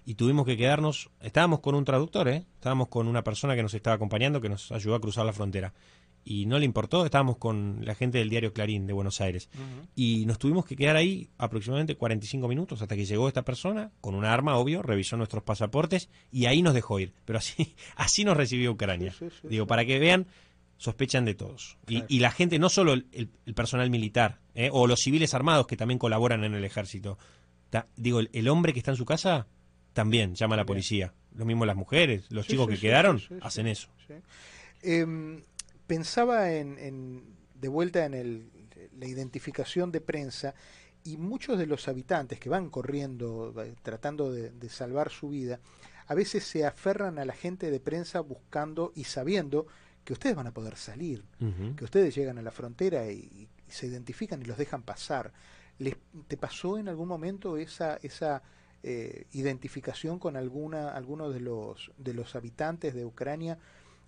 Y 0.06 0.16
tuvimos 0.16 0.46
que 0.46 0.58
quedarnos, 0.58 1.10
estábamos 1.22 1.60
con 1.60 1.76
un 1.76 1.86
traductor, 1.86 2.28
¿eh? 2.28 2.46
estábamos 2.56 2.88
con 2.88 3.08
una 3.08 3.24
persona 3.24 3.56
que 3.56 3.64
nos 3.64 3.74
estaba 3.74 3.96
acompañando, 3.96 4.42
que 4.42 4.50
nos 4.50 4.72
ayudó 4.72 4.96
a 4.96 5.02
cruzar 5.02 5.26
la 5.26 5.34
frontera. 5.34 5.74
Y 6.30 6.46
no 6.46 6.60
le 6.60 6.66
importó, 6.66 7.06
estábamos 7.06 7.38
con 7.38 7.86
la 7.86 7.96
gente 7.96 8.18
del 8.18 8.30
diario 8.30 8.52
Clarín 8.52 8.86
de 8.86 8.92
Buenos 8.92 9.22
Aires. 9.22 9.50
Y 9.96 10.26
nos 10.26 10.38
tuvimos 10.38 10.66
que 10.66 10.76
quedar 10.76 10.98
ahí 10.98 11.30
aproximadamente 11.38 11.96
45 11.96 12.50
minutos 12.50 12.82
hasta 12.82 12.98
que 12.98 13.06
llegó 13.06 13.30
esta 13.30 13.44
persona, 13.44 13.92
con 14.02 14.14
una 14.14 14.34
arma, 14.34 14.58
obvio, 14.58 14.82
revisó 14.82 15.16
nuestros 15.16 15.44
pasaportes 15.44 16.10
y 16.30 16.48
ahí 16.48 16.62
nos 16.62 16.74
dejó 16.74 17.00
ir. 17.00 17.14
Pero 17.24 17.40
así, 17.40 17.76
así 17.96 18.26
nos 18.26 18.36
recibió 18.36 18.74
Ucrania. 18.74 19.14
Digo, 19.44 19.68
para 19.68 19.86
que 19.86 20.00
vean 20.00 20.28
sospechan 20.78 21.26
de 21.26 21.34
todos. 21.34 21.78
Y, 21.88 22.20
la 22.20 22.32
gente, 22.32 22.60
no 22.60 22.70
solo 22.70 22.94
el, 22.94 23.30
personal 23.56 23.90
militar, 23.90 24.40
¿eh? 24.56 24.70
o 24.72 24.88
los 24.88 25.02
civiles 25.02 25.34
armados 25.34 25.68
que 25.68 25.76
también 25.76 25.98
colaboran 25.98 26.44
en 26.44 26.54
el 26.54 26.64
ejército. 26.64 27.18
digo, 27.96 28.20
el, 28.20 28.48
hombre 28.48 28.74
que 28.74 28.80
está 28.80 28.92
en 28.92 28.98
su 28.98 29.06
casa 29.06 29.48
también 29.94 30.36
llama 30.36 30.56
a 30.56 30.58
la 30.58 30.66
policía. 30.66 31.14
Lo 31.36 31.46
mismo 31.46 31.66
las 31.66 31.76
mujeres, 31.76 32.26
los 32.30 32.48
chicos 32.48 32.68
que 32.68 32.78
quedaron 32.78 33.22
hacen 33.42 33.68
eso. 33.68 33.90
Em, 34.82 35.44
pensaba 35.88 36.54
en, 36.54 37.36
de 37.56 37.68
vuelta 37.68 38.06
en 38.06 38.14
el, 38.14 38.50
la 38.98 39.08
identificación 39.08 39.92
de 39.92 40.02
prensa 40.02 40.54
y 41.04 41.18
muchos 41.18 41.58
de 41.58 41.66
los 41.66 41.88
habitantes 41.88 42.40
que 42.40 42.50
van 42.50 42.70
corriendo, 42.70 43.54
tratando 43.82 44.32
de 44.32 44.70
salvar 44.70 45.10
su 45.10 45.30
vida, 45.30 45.60
a 46.08 46.16
veces 46.16 46.44
se 46.44 46.66
aferran 46.66 47.20
a 47.20 47.26
la 47.26 47.34
gente 47.34 47.70
de 47.70 47.80
prensa 47.80 48.22
buscando 48.22 48.94
y 48.96 49.04
sabiendo 49.04 49.68
que 50.08 50.14
ustedes 50.14 50.38
van 50.38 50.48
a 50.48 50.54
poder 50.54 50.78
salir, 50.78 51.26
que 51.76 51.84
ustedes 51.84 52.16
llegan 52.16 52.38
a 52.38 52.42
la 52.42 52.52
frontera 52.52 53.12
y, 53.12 53.50
se 53.68 53.88
identifican 53.88 54.42
y 54.42 54.46
los 54.46 54.58
dejan 54.58 54.82
pasar. 54.82 55.34
¿Les, 55.80 55.98
¿Te 56.30 56.38
pasó 56.38 56.78
en 56.78 56.88
algún 56.88 57.10
momento 57.10 57.58
esa, 57.58 57.98
esa 58.02 58.42
eh, 58.84 59.26
identificación 59.34 60.18
con 60.18 60.38
alguna, 60.38 60.92
alguno 60.92 61.30
de 61.30 61.42
los, 61.42 61.92
de 61.98 62.14
los 62.14 62.38
habitantes 62.38 62.94
de 62.94 63.04
Ucrania 63.04 63.60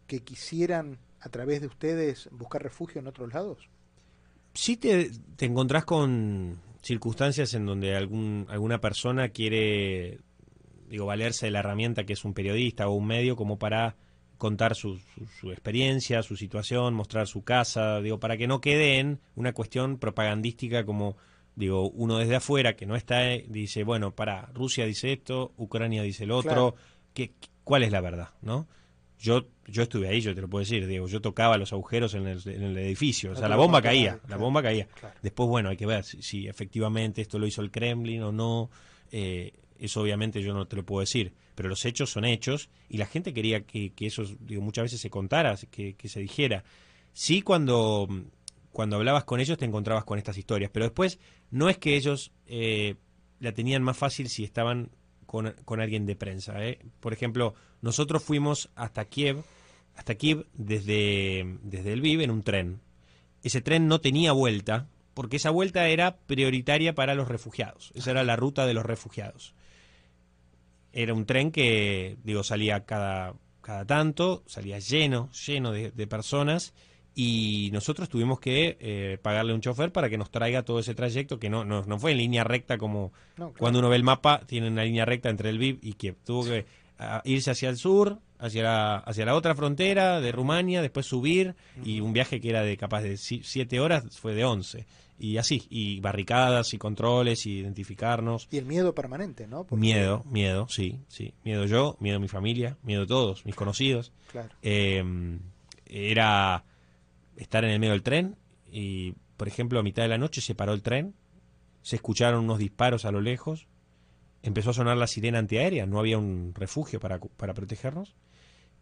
que 0.07 0.21
quisieran 0.21 0.99
a 1.19 1.27
través 1.27 1.59
de 1.59 1.67
ustedes 1.67 2.29
buscar 2.31 2.63
refugio 2.63 3.01
en 3.01 3.07
otros 3.07 3.33
lados? 3.33 3.67
Sí 4.53 4.77
te, 4.77 5.11
te 5.35 5.47
encontrás 5.47 5.83
con 5.83 6.61
circunstancias 6.81 7.53
en 7.55 7.65
donde 7.65 7.97
algún, 7.97 8.45
alguna 8.47 8.79
persona 8.79 9.27
quiere 9.27 10.21
digo, 10.87 11.05
valerse 11.07 11.47
de 11.47 11.51
la 11.51 11.59
herramienta 11.59 12.05
que 12.05 12.13
es 12.13 12.23
un 12.23 12.33
periodista 12.33 12.87
o 12.87 12.93
un 12.93 13.05
medio 13.05 13.35
como 13.35 13.59
para 13.59 13.97
contar 14.39 14.73
su, 14.73 14.99
su, 15.39 15.51
experiencia, 15.51 16.23
su 16.23 16.35
situación, 16.37 16.95
mostrar 16.95 17.27
su 17.27 17.43
casa, 17.43 18.01
digo, 18.01 18.19
para 18.19 18.37
que 18.37 18.47
no 18.47 18.61
quede 18.61 18.97
en 18.97 19.19
una 19.35 19.53
cuestión 19.53 19.99
propagandística 19.99 20.85
como, 20.85 21.17
digo, 21.55 21.89
uno 21.89 22.17
desde 22.17 22.37
afuera 22.37 22.75
que 22.75 22.87
no 22.87 22.95
está, 22.95 23.21
dice, 23.47 23.83
bueno, 23.83 24.15
para, 24.15 24.47
Rusia 24.53 24.85
dice 24.85 25.11
esto, 25.11 25.53
Ucrania 25.57 26.01
dice 26.01 26.23
el 26.23 26.31
otro, 26.31 26.75
que, 27.13 27.33
¿cuál 27.65 27.83
es 27.83 27.91
la 27.91 27.99
verdad, 27.99 28.29
no? 28.41 28.67
Yo, 29.19 29.47
yo 29.67 29.83
estuve 29.83 30.07
ahí, 30.07 30.21
yo 30.21 30.33
te 30.33 30.39
lo 30.39 30.47
puedo 30.47 30.61
decir, 30.61 30.87
digo, 30.87 31.05
yo 31.07 31.19
tocaba 31.19 31.57
los 31.57 31.73
agujeros 31.73 32.13
en 32.13 32.25
el, 32.25 32.41
en 32.45 32.63
el 32.63 32.77
edificio, 32.77 33.33
o 33.33 33.35
sea, 33.35 33.49
la 33.49 33.57
bomba 33.57 33.81
caía, 33.81 34.21
la 34.29 34.37
bomba 34.37 34.63
caía. 34.63 34.87
Después, 35.21 35.49
bueno, 35.49 35.67
hay 35.67 35.75
que 35.75 35.85
ver 35.85 36.05
si, 36.05 36.47
efectivamente 36.47 37.21
esto 37.21 37.37
lo 37.37 37.45
hizo 37.45 37.61
el 37.61 37.71
Kremlin 37.71 38.23
o 38.23 38.31
no. 38.31 38.71
Eh, 39.11 39.51
eso 39.77 40.01
obviamente 40.01 40.41
yo 40.41 40.53
no 40.53 40.65
te 40.65 40.77
lo 40.77 40.85
puedo 40.85 41.01
decir, 41.01 41.33
pero 41.59 41.67
los 41.67 41.83
hechos 41.83 42.09
son 42.09 42.23
hechos 42.23 42.69
y 42.87 42.95
la 42.95 43.05
gente 43.05 43.33
quería 43.33 43.65
que, 43.65 43.91
eso 43.99 44.23
digo, 44.39 44.61
muchas 44.61 44.83
veces 44.83 45.01
se 45.01 45.09
contara, 45.09 45.57
que, 45.69 45.93
se 46.05 46.21
dijera. 46.21 46.63
Sí, 47.11 47.41
cuando, 47.41 48.07
cuando 48.71 48.95
hablabas 48.95 49.25
con 49.25 49.41
ellos 49.41 49.57
te 49.57 49.65
encontrabas 49.65 50.05
con 50.05 50.17
estas 50.17 50.37
historias, 50.37 50.71
pero 50.71 50.85
después 50.85 51.19
no 51.51 51.67
es 51.67 51.77
que 51.77 51.97
ellos 51.97 52.31
eh, 52.45 52.95
la 53.41 53.51
tenían 53.51 53.83
más 53.83 53.97
fácil 53.97 54.29
si 54.29 54.45
estaban 54.45 54.91
con, 55.25 55.53
con 55.65 55.81
alguien 55.81 56.05
de 56.05 56.15
prensa. 56.15 56.65
¿eh? 56.65 56.79
Por 57.01 57.11
ejemplo, 57.11 57.55
nosotros 57.81 58.23
fuimos 58.23 58.69
hasta 58.75 59.03
Kiev, 59.03 59.43
hasta 59.97 60.15
Kiev 60.15 60.47
desde, 60.53 61.57
desde 61.61 61.91
el 61.91 62.05
en 62.21 62.31
un 62.31 62.41
tren. 62.41 62.79
Ese 63.43 63.59
tren 63.59 63.89
no 63.89 63.99
tenía 63.99 64.31
vuelta, 64.31 64.87
porque 65.13 65.35
esa 65.35 65.49
vuelta 65.49 65.89
era 65.89 66.19
prioritaria 66.19 66.95
para 66.95 67.15
los 67.15 67.27
refugiados. 67.27 67.91
Esa 67.95 68.11
era 68.11 68.23
la 68.23 68.37
ruta 68.37 68.65
de 68.65 68.75
los 68.75 68.85
refugiados. 68.85 69.55
Era 70.93 71.13
un 71.13 71.25
tren 71.25 71.51
que, 71.51 72.17
digo, 72.23 72.43
salía 72.43 72.85
cada, 72.85 73.35
cada 73.61 73.85
tanto, 73.85 74.43
salía 74.47 74.79
lleno, 74.79 75.29
lleno 75.31 75.71
de, 75.71 76.07
personas, 76.07 76.73
y 77.15 77.69
nosotros 77.73 78.09
tuvimos 78.09 78.39
que 78.39 78.77
eh, 78.79 79.17
pagarle 79.21 79.53
un 79.53 79.61
chofer 79.61 79.91
para 79.91 80.09
que 80.09 80.17
nos 80.17 80.31
traiga 80.31 80.63
todo 80.63 80.79
ese 80.79 80.95
trayecto, 80.95 81.39
que 81.39 81.49
no, 81.49 81.65
no, 81.65 81.83
no 81.83 81.99
fue 81.99 82.11
en 82.11 82.17
línea 82.17 82.43
recta 82.43 82.77
como 82.77 83.11
cuando 83.57 83.79
uno 83.79 83.89
ve 83.89 83.97
el 83.97 84.03
mapa, 84.03 84.41
tiene 84.45 84.67
una 84.67 84.83
línea 84.83 85.05
recta 85.05 85.29
entre 85.29 85.49
el 85.49 85.57
VIP 85.57 85.83
y 85.83 85.93
Kiev. 85.93 86.15
Tuvo 86.23 86.45
que 86.45 86.65
irse 87.23 87.51
hacia 87.51 87.69
el 87.69 87.77
sur, 87.77 88.19
hacia 88.37 88.63
la, 88.63 88.97
hacia 88.97 89.25
la 89.25 89.35
otra 89.35 89.55
frontera 89.55 90.19
de 90.21 90.31
Rumania, 90.31 90.81
después 90.81 91.05
subir, 91.05 91.55
y 91.83 92.01
un 92.01 92.13
viaje 92.13 92.39
que 92.41 92.49
era 92.49 92.61
de 92.61 92.77
capaz 92.77 93.01
de 93.01 93.17
siete 93.17 93.79
horas 93.79 94.17
fue 94.17 94.33
de 94.33 94.45
once 94.45 94.85
y 95.19 95.37
así, 95.37 95.67
y 95.69 95.99
barricadas 95.99 96.73
y 96.73 96.77
controles 96.77 97.45
y 97.45 97.59
identificarnos. 97.59 98.47
Y 98.51 98.57
el 98.57 98.65
miedo 98.65 98.95
permanente, 98.95 99.47
¿no? 99.47 99.67
Miedo, 99.71 100.23
miedo, 100.25 100.67
sí, 100.69 100.99
sí. 101.09 101.33
Miedo 101.43 101.65
yo, 101.65 101.97
miedo 101.99 102.19
mi 102.19 102.29
familia, 102.29 102.77
miedo 102.83 103.05
todos, 103.05 103.45
mis 103.45 103.55
conocidos. 103.55 104.13
Claro. 104.31 104.49
Em, 104.61 105.39
era 105.85 106.63
estar 107.35 107.65
en 107.65 107.71
el 107.71 107.79
medio 107.79 107.93
del 107.93 108.03
tren 108.03 108.37
y, 108.71 109.13
por 109.35 109.47
ejemplo, 109.47 109.79
a 109.79 109.83
mitad 109.83 110.03
de 110.03 110.09
la 110.09 110.17
noche 110.17 110.39
se 110.39 110.55
paró 110.55 110.73
el 110.73 110.81
tren, 110.81 111.13
se 111.81 111.97
escucharon 111.97 112.45
unos 112.45 112.57
disparos 112.57 113.03
a 113.03 113.11
lo 113.11 113.19
lejos, 113.19 113.67
empezó 114.43 114.71
a 114.71 114.73
sonar 114.73 114.97
la 114.97 115.07
sirena 115.07 115.39
antiaérea, 115.39 115.85
no 115.85 115.99
había 115.99 116.17
un 116.17 116.53
refugio 116.55 116.99
para, 116.99 117.19
para 117.19 117.53
protegernos 117.53 118.15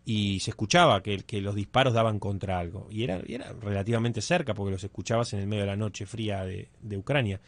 y 0.10 0.40
se 0.40 0.52
escuchaba 0.52 1.04
que, 1.04 1.18
que 1.20 1.42
los 1.42 1.54
disparos 1.54 1.94
daban 1.94 2.18
contra 2.18 2.60
algo. 2.60 2.88
Y 2.90 3.04
era, 3.04 3.22
era 3.28 3.52
relativamente 3.52 4.22
cerca, 4.22 4.54
porque 4.54 4.72
los 4.72 4.82
escuchabas 4.82 5.34
en 5.34 5.42
el 5.42 5.48
medio 5.48 5.64
de 5.64 5.68
la 5.68 5.76
noche 5.76 6.06
fría 6.06 6.46
de, 6.46 6.70
Ucrania. 6.98 7.42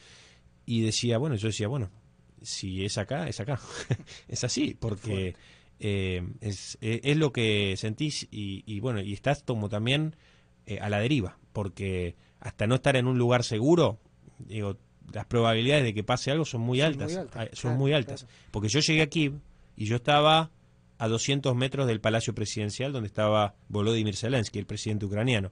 Y 0.65 0.81
decía, 0.81 1.17
bueno, 1.19 1.37
yo 1.37 1.47
decía, 1.47 1.69
bueno, 1.69 1.89
si 2.41 2.83
es 2.83 2.97
acá, 2.97 3.29
es 3.29 3.39
acá. 3.39 3.61
es 4.27 4.43
así, 4.43 4.75
porque 4.77 5.37
eh, 5.79 6.21
es, 6.41 6.77
es, 6.81 7.15
lo 7.15 7.31
que 7.31 7.75
sentís 7.77 8.27
y, 8.29 8.77
bueno, 8.81 8.99
y 8.99 9.13
estás 9.13 9.41
como 9.41 9.69
también 9.69 10.17
eh, 10.65 10.79
a 10.81 10.89
la 10.89 10.99
deriva, 10.99 11.37
porque 11.53 12.17
hasta 12.41 12.67
no 12.67 12.75
estar 12.75 12.97
en 12.97 13.07
un 13.07 13.17
lugar 13.17 13.45
seguro, 13.45 14.01
digo, 14.37 14.75
las 15.13 15.25
probabilidades 15.25 15.83
de 15.83 15.93
que 15.93 16.03
pase 16.03 16.31
algo 16.31 16.45
son 16.45 16.61
muy 16.61 16.81
altas. 16.81 17.19
son 17.53 17.77
muy 17.77 17.93
altas. 17.93 18.27
Porque 18.51 18.69
yo 18.69 18.79
llegué 18.79 19.01
aquí 19.01 19.31
y 19.75 19.85
yo 19.85 19.95
estaba 19.95 20.51
a 20.97 21.07
200 21.07 21.55
metros 21.55 21.87
del 21.87 22.01
Palacio 22.01 22.35
Presidencial 22.35 22.91
donde 22.91 23.07
estaba 23.07 23.55
Volodymyr 23.69 24.15
Zelensky, 24.15 24.59
el 24.59 24.65
presidente 24.65 25.05
ucraniano. 25.05 25.51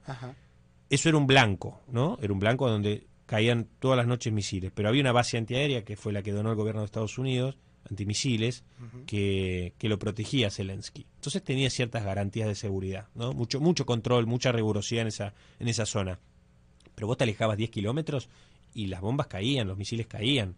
Eso 0.90 1.08
era 1.08 1.18
un 1.18 1.26
blanco, 1.26 1.82
¿no? 1.88 2.18
Era 2.20 2.32
un 2.32 2.38
blanco 2.38 2.68
donde 2.68 3.06
caían 3.26 3.68
todas 3.78 3.96
las 3.96 4.06
noches 4.06 4.32
misiles, 4.32 4.72
pero 4.74 4.88
había 4.88 5.02
una 5.02 5.12
base 5.12 5.36
antiaérea 5.36 5.84
que 5.84 5.96
fue 5.96 6.12
la 6.12 6.22
que 6.22 6.32
donó 6.32 6.50
el 6.50 6.56
gobierno 6.56 6.80
de 6.80 6.86
Estados 6.86 7.18
Unidos, 7.18 7.58
antimisiles, 7.90 8.64
que, 9.06 9.74
que, 9.78 9.88
lo 9.88 9.98
protegía 9.98 10.50
Zelensky. 10.50 11.06
Entonces 11.16 11.42
tenía 11.42 11.70
ciertas 11.70 12.04
garantías 12.04 12.48
de 12.48 12.54
seguridad, 12.54 13.08
¿no? 13.14 13.32
Mucho, 13.32 13.60
mucho 13.60 13.86
control, 13.86 14.26
mucha 14.26 14.52
rigurosidad 14.52 15.02
en 15.02 15.08
esa, 15.08 15.34
en 15.58 15.68
esa 15.68 15.86
zona. 15.86 16.18
Pero 16.94 17.06
vos 17.06 17.16
te 17.16 17.24
alejabas 17.24 17.56
10 17.56 17.70
kilómetros 17.70 18.28
y 18.74 18.86
las 18.86 19.00
bombas 19.00 19.26
caían, 19.26 19.68
los 19.68 19.78
misiles 19.78 20.06
caían. 20.06 20.56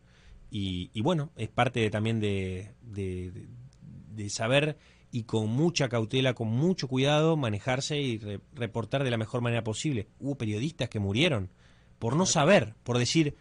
Y, 0.51 0.91
y 0.93 1.01
bueno, 1.03 1.31
es 1.37 1.49
parte 1.49 1.89
también 1.91 2.21
de, 2.21 2.75
de 2.83 4.31
saber 4.31 4.77
y 5.13 5.25
con 5.25 5.49
mucha 5.49 5.89
cautela, 5.89 6.35
con 6.35 6.49
mucho 6.49 6.89
cuidado, 6.89 7.37
manejarse 7.37 8.01
y 8.01 8.19
reportar 8.55 9.05
de 9.05 9.11
la 9.11 9.17
mejor 9.17 9.41
manera 9.41 9.65
posible. 9.65 10.09
Hubo 10.21 10.37
periodistas 10.37 10.89
que 10.89 11.01
murieron 11.01 11.51
por 11.99 12.17
no 12.17 12.27
saber, 12.27 12.75
por 12.85 12.97
decir, 12.99 13.35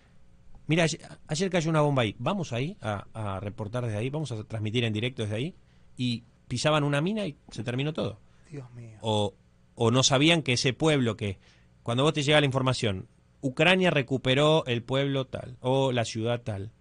mira, 0.68 0.86
ayer, 1.28 1.50
cayó 1.50 1.70
una 1.70 1.82
bomba 1.82 2.04
ahí, 2.04 2.16
vamos 2.18 2.54
ahí 2.54 2.78
a, 2.82 3.40
reportar 3.40 3.86
desde 3.86 3.98
ahí, 3.98 4.10
vamos 4.10 4.32
a 4.32 4.44
transmitir 4.44 4.84
en 4.84 4.94
directo 4.94 5.24
desde 5.24 5.36
ahí, 5.36 5.56
y 5.96 6.24
pisaban 6.48 6.84
una 6.84 7.02
mina 7.02 7.26
y 7.26 7.38
se 7.52 7.64
terminó 7.64 7.94
todo. 7.94 8.20
Dios 8.50 8.70
mío. 8.74 8.98
O, 9.02 9.36
o 9.76 9.92
no 9.92 10.04
sabían 10.04 10.42
que 10.42 10.54
ese 10.54 10.74
pueblo 10.74 11.16
que, 11.16 11.40
cuando 11.84 12.04
vos 12.04 12.14
te 12.14 12.24
llega 12.24 12.40
la 12.40 12.46
información, 12.48 13.08
Ucrania 13.42 13.92
recuperó 13.92 14.66
el 14.66 14.84
pueblo 14.84 15.26
tal, 15.26 15.58
o 15.62 15.92
la 15.92 16.06
ciudad 16.06 16.42
tal, 16.42 16.72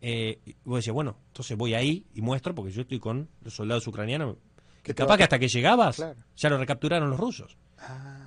eh, 0.00 0.38
vos 0.64 0.78
decías, 0.78 0.94
bueno, 0.94 1.16
entonces 1.28 1.56
voy 1.56 1.74
ahí 1.74 2.04
y 2.14 2.20
muestro, 2.20 2.54
porque 2.54 2.72
yo 2.72 2.82
estoy 2.82 3.00
con 3.00 3.28
los 3.42 3.54
soldados 3.54 3.86
ucranianos. 3.86 4.36
Que 4.82 4.94
capaz 4.94 5.16
que 5.16 5.22
hasta 5.22 5.38
que 5.38 5.48
llegabas, 5.48 6.04
ya 6.36 6.50
lo 6.50 6.58
recapturaron 6.58 7.08
los 7.10 7.18
rusos. 7.18 7.56
Ah, 7.78 8.24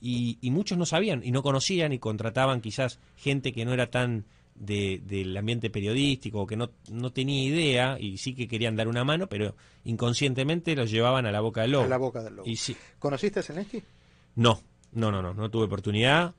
y, 0.00 0.50
muchos 0.50 0.78
no 0.78 0.86
sabían 0.86 1.22
y 1.22 1.30
no 1.30 1.42
conocían 1.42 1.92
y 1.92 1.98
contrataban 1.98 2.60
quizás 2.60 2.98
gente 3.16 3.52
que 3.52 3.64
no 3.64 3.72
era 3.72 3.90
tan 3.90 4.24
del 4.54 5.36
ambiente 5.36 5.70
periodístico, 5.70 6.46
que 6.46 6.56
no, 6.56 6.70
no 6.90 7.12
tenía 7.12 7.42
idea 7.42 7.96
y 7.98 8.18
sí 8.18 8.34
que 8.34 8.46
querían 8.46 8.76
dar 8.76 8.88
una 8.88 9.04
mano, 9.04 9.26
pero 9.26 9.56
inconscientemente 9.84 10.76
los 10.76 10.90
llevaban 10.90 11.24
a 11.24 11.32
la 11.32 11.40
boca 11.40 11.62
del 11.62 11.72
lobo. 11.72 11.84
A 11.84 11.88
la 11.88 11.96
boca 11.96 12.22
del 12.22 12.36
lobo. 12.36 12.48
Y 12.48 12.56
sí. 12.56 12.76
¿Conociste 12.98 13.40
a 13.40 13.42
Zelensky? 13.42 13.82
No, 14.36 14.60
no, 14.92 15.10
no, 15.10 15.22
no, 15.22 15.32
no 15.32 15.50
tuve 15.50 15.64
oportunidad. 15.64 16.34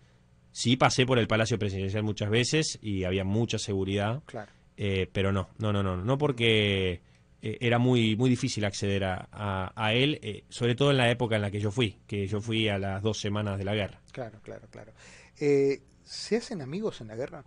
Sí 0.51 0.75
pasé 0.75 1.05
por 1.05 1.17
el 1.19 1.27
Palacio 1.27 1.57
Presidencial 1.57 2.03
muchas 2.03 2.29
veces 2.29 2.79
y 2.81 3.03
había 3.03 3.23
mucha 3.23 3.57
seguridad. 3.57 4.21
Claro. 4.25 4.51
Eh, 4.77 5.07
pero 5.11 5.31
no, 5.31 5.49
no, 5.59 5.71
no, 5.71 5.83
no, 5.83 5.97
no 5.97 6.17
porque 6.17 7.01
eh, 7.41 7.57
era 7.61 7.77
muy, 7.77 8.15
muy 8.15 8.29
difícil 8.29 8.65
acceder 8.65 9.03
a, 9.03 9.71
a, 9.75 9.93
él, 9.93 10.19
eh, 10.23 10.43
sobre 10.49 10.75
todo 10.75 10.91
en 10.91 10.97
la 10.97 11.11
época 11.11 11.35
en 11.35 11.43
la 11.43 11.51
que 11.51 11.59
yo 11.59 11.71
fui, 11.71 11.99
que 12.07 12.25
yo 12.25 12.41
fui 12.41 12.67
a 12.67 12.79
las 12.79 13.03
dos 13.03 13.19
semanas 13.19 13.57
de 13.57 13.65
la 13.65 13.75
guerra. 13.75 14.01
Claro, 14.11 14.39
claro, 14.41 14.67
claro. 14.71 14.91
¿Se 15.35 16.37
hacen 16.37 16.61
amigos 16.61 16.99
en 17.01 17.09
la 17.09 17.15
guerra? 17.15 17.45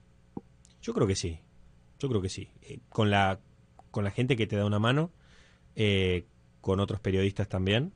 Yo 0.80 0.94
creo 0.94 1.06
que 1.06 1.16
sí, 1.16 1.40
yo 1.98 2.08
creo 2.08 2.22
que 2.22 2.28
sí. 2.28 2.48
con, 2.88 3.10
la, 3.10 3.40
con 3.90 4.04
la 4.04 4.10
gente 4.10 4.36
que 4.36 4.46
te 4.46 4.56
da 4.56 4.64
una 4.64 4.78
mano, 4.78 5.10
con 6.60 6.80
otros 6.80 7.00
periodistas 7.00 7.48
también, 7.48 7.92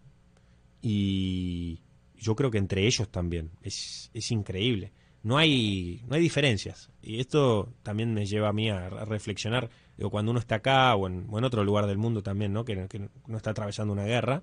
y 0.83 1.81
yo 2.19 2.37
creo 2.37 2.51
que 2.51 2.59
entre 2.59 2.87
ellos 2.87 3.09
también. 3.09 3.51
Es, 3.63 4.11
es 4.13 4.31
increíble 4.31 4.93
no 5.23 5.37
hay, 5.37 6.03
no 6.07 6.15
hay 6.15 6.21
diferencias. 6.21 6.91
Y 7.03 7.21
esto 7.21 7.73
también 7.83 8.15
me 8.15 8.27
lleva 8.27 8.49
a 8.49 8.53
mí 8.53 8.71
a, 8.71 8.89
reflexionar, 8.89 9.69
cuando 10.11 10.31
uno 10.31 10.41
está 10.41 10.57
acá 10.57 10.95
o 10.95 11.07
en, 11.07 11.29
otro 11.45 11.65
lugar 11.65 11.87
del 11.87 11.99
mundo 11.99 12.23
también, 12.23 12.53
¿no? 12.53 12.65
Que, 12.65 12.87
que, 12.89 13.09
no 13.27 13.37
está 13.37 13.51
atravesando 13.51 13.93
una 13.93 14.05
guerra, 14.05 14.43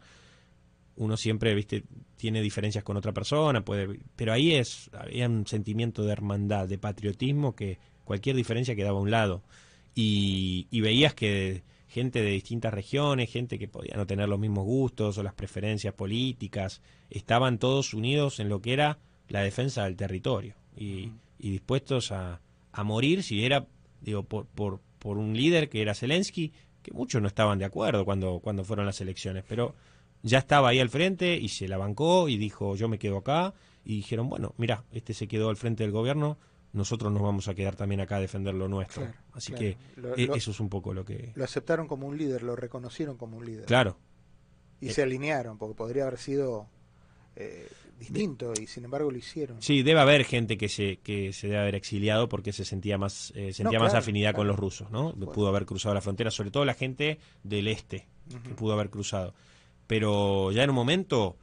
uno 0.97 1.17
siempre, 1.17 1.55
viste, 1.55 1.83
tiene 2.17 2.41
diferencias 2.41 2.83
con 2.83 2.97
otra 2.97 3.13
persona, 3.13 3.63
puede, 3.63 3.99
pero 4.15 4.33
ahí 4.33 4.53
es, 4.53 4.89
había 4.93 5.27
un 5.27 5.47
sentimiento 5.47 6.03
de 6.03 6.11
hermandad, 6.11 6.67
de 6.67 6.77
patriotismo 6.77 7.55
que 7.55 7.79
cualquier 8.03 8.35
diferencia 8.35 8.75
quedaba 8.75 8.99
a 8.99 9.01
un 9.01 9.11
lado. 9.11 9.43
Y 9.97 10.67
veías 10.81 11.13
que 11.13 11.63
gente 11.95 12.21
de 12.21 12.29
distintas 12.29 12.73
regiones, 12.73 13.31
gente 13.31 13.57
que 13.57 13.69
podía 13.69 13.95
no 13.95 14.05
tener 14.05 14.27
los 14.27 14.37
mismos 14.37 14.65
gustos 14.65 15.17
o 15.17 15.23
las 15.23 15.33
preferencias 15.33 15.93
políticas, 15.93 16.81
estaban 17.09 17.57
todos 17.57 17.93
unidos 17.93 18.41
en 18.41 18.49
lo 18.49 18.61
que 18.61 18.73
era 18.73 18.99
la 19.29 19.41
defensa 19.41 19.85
del 19.85 19.95
territorio 19.95 20.55
y, 20.75 21.11
dispuestos 21.39 22.11
a, 22.11 22.41
a, 22.73 22.83
morir 22.83 23.23
si 23.23 23.45
era 23.45 23.65
digo 24.01 24.23
por, 24.23 24.45
por, 24.47 24.81
por, 24.99 25.17
un 25.17 25.37
líder 25.37 25.69
que 25.69 25.81
era 25.81 25.93
Zelensky, 25.93 26.51
que 26.81 26.91
muchos 26.91 27.21
no 27.21 27.29
estaban 27.29 27.59
de 27.59 27.65
acuerdo 27.65 28.03
cuando, 28.03 28.39
cuando 28.39 28.65
fueron 28.65 28.85
las 28.85 28.99
elecciones, 28.99 29.45
pero 29.47 29.73
ya 30.21 30.39
estaba 30.39 30.69
ahí 30.69 30.79
al 30.79 30.89
frente 30.89 31.37
y 31.37 31.47
se 31.47 31.69
la 31.69 31.77
bancó 31.77 32.27
y 32.27 32.37
dijo 32.37 32.75
yo 32.75 32.89
me 32.89 32.99
quedo 32.99 33.17
acá. 33.17 33.53
Y 33.85 33.97
dijeron, 33.97 34.27
bueno, 34.27 34.53
mira, 34.57 34.83
este 34.91 35.13
se 35.13 35.27
quedó 35.27 35.49
al 35.49 35.57
frente 35.57 35.83
del 35.83 35.91
gobierno, 35.91 36.39
nosotros 36.75 37.11
nos 37.11 37.21
vamos 37.21 37.47
a 37.47 37.55
quedar 37.55 37.75
también 37.75 38.01
acá 38.01 38.17
a 38.17 38.19
defender 38.19 38.53
lo 38.53 38.67
nuestro. 38.67 39.07
Así 39.33 39.53
que 39.53 39.77
e, 40.17 40.29
eso 40.35 40.51
es 40.51 40.59
un 40.59 40.69
poco 40.69 40.93
lo 40.93 41.05
que... 41.05 41.31
Lo 41.35 41.43
aceptaron 41.43 41.87
como 41.87 42.07
un 42.07 42.17
líder, 42.17 42.43
lo 42.43 42.55
reconocieron 42.55 43.17
como 43.17 43.37
un 43.37 43.45
líder. 43.45 43.65
Claro. 43.65 43.97
Y 44.81 44.89
se 44.89 45.01
alinearon, 45.01 45.57
porque 45.57 45.75
podría 45.75 46.03
haber 46.03 46.19
sido... 46.19 46.67
Eh, 47.35 47.67
distinto 47.99 48.53
y 48.61 48.67
sin 48.67 48.85
embargo 48.85 49.09
lo 49.09 49.17
hicieron. 49.17 49.61
Sí, 49.61 49.81
debe 49.81 49.99
haber 49.99 50.25
gente 50.25 50.57
que 50.57 50.67
se 50.67 50.97
que 50.97 51.31
se 51.31 51.47
debe 51.47 51.59
haber 51.61 51.75
exiliado 51.75 52.27
porque 52.27 52.51
se 52.51 52.65
sentía 52.65 52.97
más 52.97 53.31
eh, 53.35 53.53
sentía 53.53 53.79
más 53.79 53.93
afinidad 53.93 54.33
con 54.33 54.47
los 54.47 54.57
rusos, 54.57 54.91
¿no? 54.91 55.13
Pudo 55.13 55.47
haber 55.47 55.65
cruzado 55.65 55.95
la 55.95 56.01
frontera, 56.01 56.31
sobre 56.31 56.51
todo 56.51 56.65
la 56.65 56.73
gente 56.73 57.19
del 57.43 57.67
este 57.67 58.07
que 58.43 58.53
pudo 58.53 58.73
haber 58.73 58.89
cruzado. 58.89 59.33
Pero 59.87 60.51
ya 60.51 60.63
en 60.63 60.71
un 60.71 60.75
momento, 60.75 61.37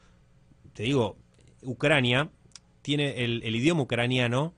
te 0.73 0.83
digo, 0.83 1.17
Ucrania 1.63 2.31
tiene 2.83 3.25
el, 3.25 3.43
el 3.45 3.57
idioma 3.57 3.83
ucraniano 3.83 4.55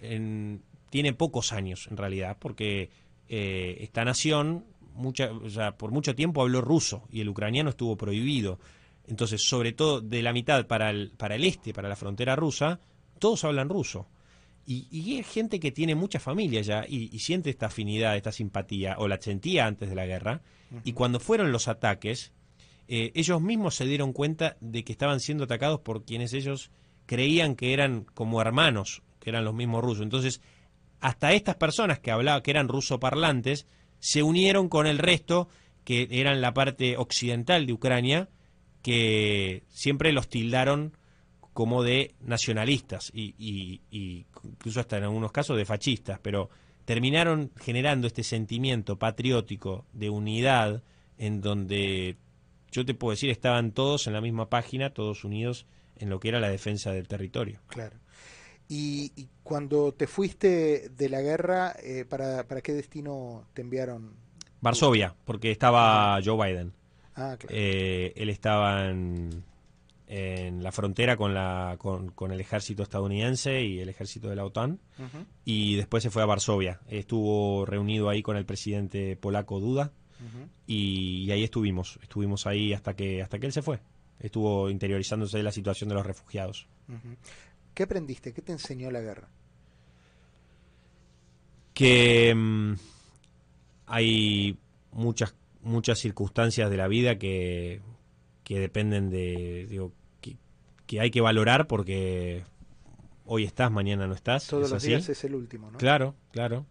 en, 0.00 0.62
tiene 0.90 1.12
pocos 1.12 1.52
años 1.52 1.88
en 1.90 1.96
realidad, 1.96 2.36
porque 2.38 2.90
eh, 3.28 3.78
esta 3.80 4.04
nación 4.04 4.64
mucha, 4.94 5.32
o 5.32 5.48
sea, 5.48 5.76
por 5.76 5.90
mucho 5.90 6.14
tiempo 6.14 6.42
habló 6.42 6.60
ruso 6.60 7.04
y 7.10 7.20
el 7.20 7.28
ucraniano 7.28 7.70
estuvo 7.70 7.96
prohibido. 7.96 8.58
Entonces, 9.06 9.42
sobre 9.42 9.72
todo 9.72 10.00
de 10.00 10.22
la 10.22 10.32
mitad 10.32 10.66
para 10.66 10.90
el, 10.90 11.12
para 11.16 11.36
el 11.36 11.44
este, 11.44 11.72
para 11.72 11.88
la 11.88 11.96
frontera 11.96 12.36
rusa, 12.36 12.80
todos 13.18 13.44
hablan 13.44 13.68
ruso. 13.68 14.06
Y, 14.66 14.86
y 14.90 15.16
hay 15.16 15.22
gente 15.22 15.60
que 15.60 15.72
tiene 15.72 15.94
mucha 15.94 16.20
familia 16.20 16.60
ya 16.60 16.84
y, 16.86 17.18
siente 17.20 17.48
esta 17.48 17.66
afinidad, 17.66 18.16
esta 18.16 18.32
simpatía, 18.32 18.96
o 18.98 19.08
la 19.08 19.18
sentía 19.18 19.66
antes 19.66 19.88
de 19.88 19.94
la 19.94 20.04
guerra. 20.04 20.42
Y 20.84 20.92
cuando 20.92 21.20
fueron 21.20 21.52
los 21.52 21.68
ataques, 21.68 22.32
eh, 22.86 23.12
ellos 23.14 23.40
mismos 23.40 23.76
se 23.76 23.86
dieron 23.86 24.12
cuenta 24.12 24.58
de 24.60 24.84
que 24.84 24.92
estaban 24.92 25.20
siendo 25.20 25.44
atacados 25.44 25.80
por 25.80 26.04
quienes 26.04 26.34
ellos 26.34 26.70
creían 27.06 27.56
que 27.56 27.72
eran 27.72 28.04
como 28.12 28.42
hermanos, 28.42 29.02
que 29.20 29.30
eran 29.30 29.44
los 29.44 29.54
mismos 29.54 29.82
rusos. 29.82 30.02
Entonces, 30.02 30.40
hasta 31.00 31.32
estas 31.32 31.56
personas 31.56 31.98
que 31.98 32.10
hablaban, 32.10 32.42
que 32.42 32.50
eran 32.50 32.68
rusoparlantes, 32.68 33.66
se 33.98 34.22
unieron 34.22 34.68
con 34.68 34.86
el 34.86 34.98
resto, 34.98 35.48
que 35.84 36.08
eran 36.10 36.40
la 36.40 36.54
parte 36.54 36.96
occidental 36.96 37.66
de 37.66 37.72
Ucrania, 37.72 38.28
que 38.82 39.64
siempre 39.68 40.12
los 40.12 40.28
tildaron 40.28 40.92
como 41.52 41.82
de 41.82 42.14
nacionalistas 42.20 43.10
y, 43.12 43.80
incluso 43.90 44.80
hasta 44.80 44.98
en 44.98 45.04
algunos 45.04 45.32
casos 45.32 45.56
de 45.56 45.64
fascistas, 45.64 46.20
pero 46.22 46.50
terminaron 46.84 47.50
generando 47.60 48.06
este 48.06 48.22
sentimiento 48.22 48.96
patriótico 48.96 49.84
de 49.92 50.08
unidad 50.08 50.82
en 51.18 51.40
donde 51.40 52.16
yo 52.70 52.84
te 52.84 52.94
puedo 52.94 53.10
decir 53.10 53.30
estaban 53.30 53.72
todos 53.72 54.06
en 54.06 54.12
la 54.12 54.20
misma 54.20 54.48
página, 54.48 54.90
todos 54.90 55.24
unidos 55.24 55.66
en 55.96 56.10
lo 56.10 56.20
que 56.20 56.28
era 56.28 56.38
la 56.38 56.48
defensa 56.48 56.92
del 56.92 57.08
territorio. 57.08 57.60
Claro. 57.66 57.96
Y, 58.68 59.28
cuando 59.42 59.92
te 59.92 60.06
fuiste 60.06 60.90
de 60.90 61.08
la 61.08 61.22
guerra, 61.22 61.74
eh, 61.82 62.04
¿para, 62.06 62.46
¿para 62.46 62.60
qué 62.60 62.74
destino 62.74 63.46
te 63.54 63.62
enviaron? 63.62 64.12
Varsovia, 64.60 65.14
porque 65.24 65.50
estaba 65.50 66.20
Joe 66.22 66.36
Biden. 66.36 66.74
Ah, 67.14 67.36
claro. 67.38 67.48
Eh, 67.48 68.12
él 68.14 68.28
estaba 68.28 68.90
en, 68.90 69.42
en 70.08 70.62
la 70.62 70.72
frontera 70.72 71.16
con, 71.16 71.34
la, 71.34 71.76
con, 71.78 72.32
el 72.32 72.40
ejército 72.40 72.82
estadounidense 72.82 73.62
y 73.62 73.80
el 73.80 73.88
ejército 73.90 74.28
de 74.28 74.36
la 74.36 74.44
OTAN 74.44 74.80
y 75.44 75.76
después 75.76 76.02
se 76.02 76.10
fue 76.10 76.22
a 76.22 76.26
Varsovia. 76.26 76.80
Estuvo 76.88 77.66
reunido 77.66 78.08
ahí 78.08 78.22
con 78.22 78.36
el 78.36 78.46
presidente 78.46 79.16
polaco 79.16 79.60
Duda 79.60 79.92
y, 80.66 81.30
ahí 81.30 81.44
estuvimos, 81.44 81.98
estuvimos 82.02 82.46
ahí 82.46 82.72
hasta 82.72 82.96
que, 82.96 83.22
hasta 83.22 83.38
que 83.38 83.46
él 83.46 83.52
se 83.52 83.62
fue. 83.62 83.80
Estuvo 84.18 84.70
interiorizándose 84.70 85.36
de 85.36 85.42
la 85.42 85.52
situación 85.52 85.88
de 85.90 85.94
los 85.94 86.06
refugiados. 86.06 86.66
¿Qué 87.78 87.84
aprendiste? 87.84 88.32
¿Qué 88.32 88.42
te 88.42 88.50
enseñó 88.50 88.90
la 88.90 89.00
guerra? 89.00 89.28
Que 91.72 92.34
mm, 92.34 92.72
hay 93.86 94.58
muchas 94.90 95.36
muchas 95.62 96.00
circunstancias 96.00 96.70
de 96.70 96.76
la 96.76 96.88
vida 96.88 97.20
que, 97.20 97.80
que 98.42 98.58
dependen 98.58 99.10
de, 99.10 99.68
digo, 99.70 99.92
que, 100.20 100.98
hay 100.98 101.12
que 101.12 101.20
valorar 101.20 101.68
porque 101.68 102.42
hoy 103.24 103.44
estás, 103.44 103.70
mañana 103.70 104.08
no 104.08 104.14
estás. 104.14 104.48
Todos 104.48 104.72
los 104.72 104.82
días 104.82 105.08
es 105.08 105.22
el 105.22 105.36
último, 105.36 105.70
¿no? 105.70 105.78
Claro, 105.78 106.16
claro. 106.32 106.66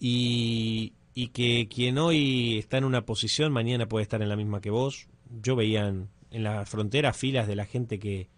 Y, 0.00 0.94
y 1.14 1.28
que 1.28 1.68
quien 1.72 1.96
hoy 1.96 2.58
está 2.58 2.76
en 2.76 2.86
una 2.86 3.06
posición, 3.06 3.52
mañana 3.52 3.86
puede 3.86 4.02
estar 4.02 4.20
en 4.20 4.28
la 4.28 4.34
misma 4.34 4.60
que 4.60 4.70
vos. 4.70 5.06
Yo 5.30 5.54
veía 5.54 5.86
en, 5.86 6.08
la 6.32 6.66
frontera 6.66 7.12
filas 7.12 7.46
de 7.46 7.54
la 7.54 7.66
gente 7.66 8.00
que 8.00 8.28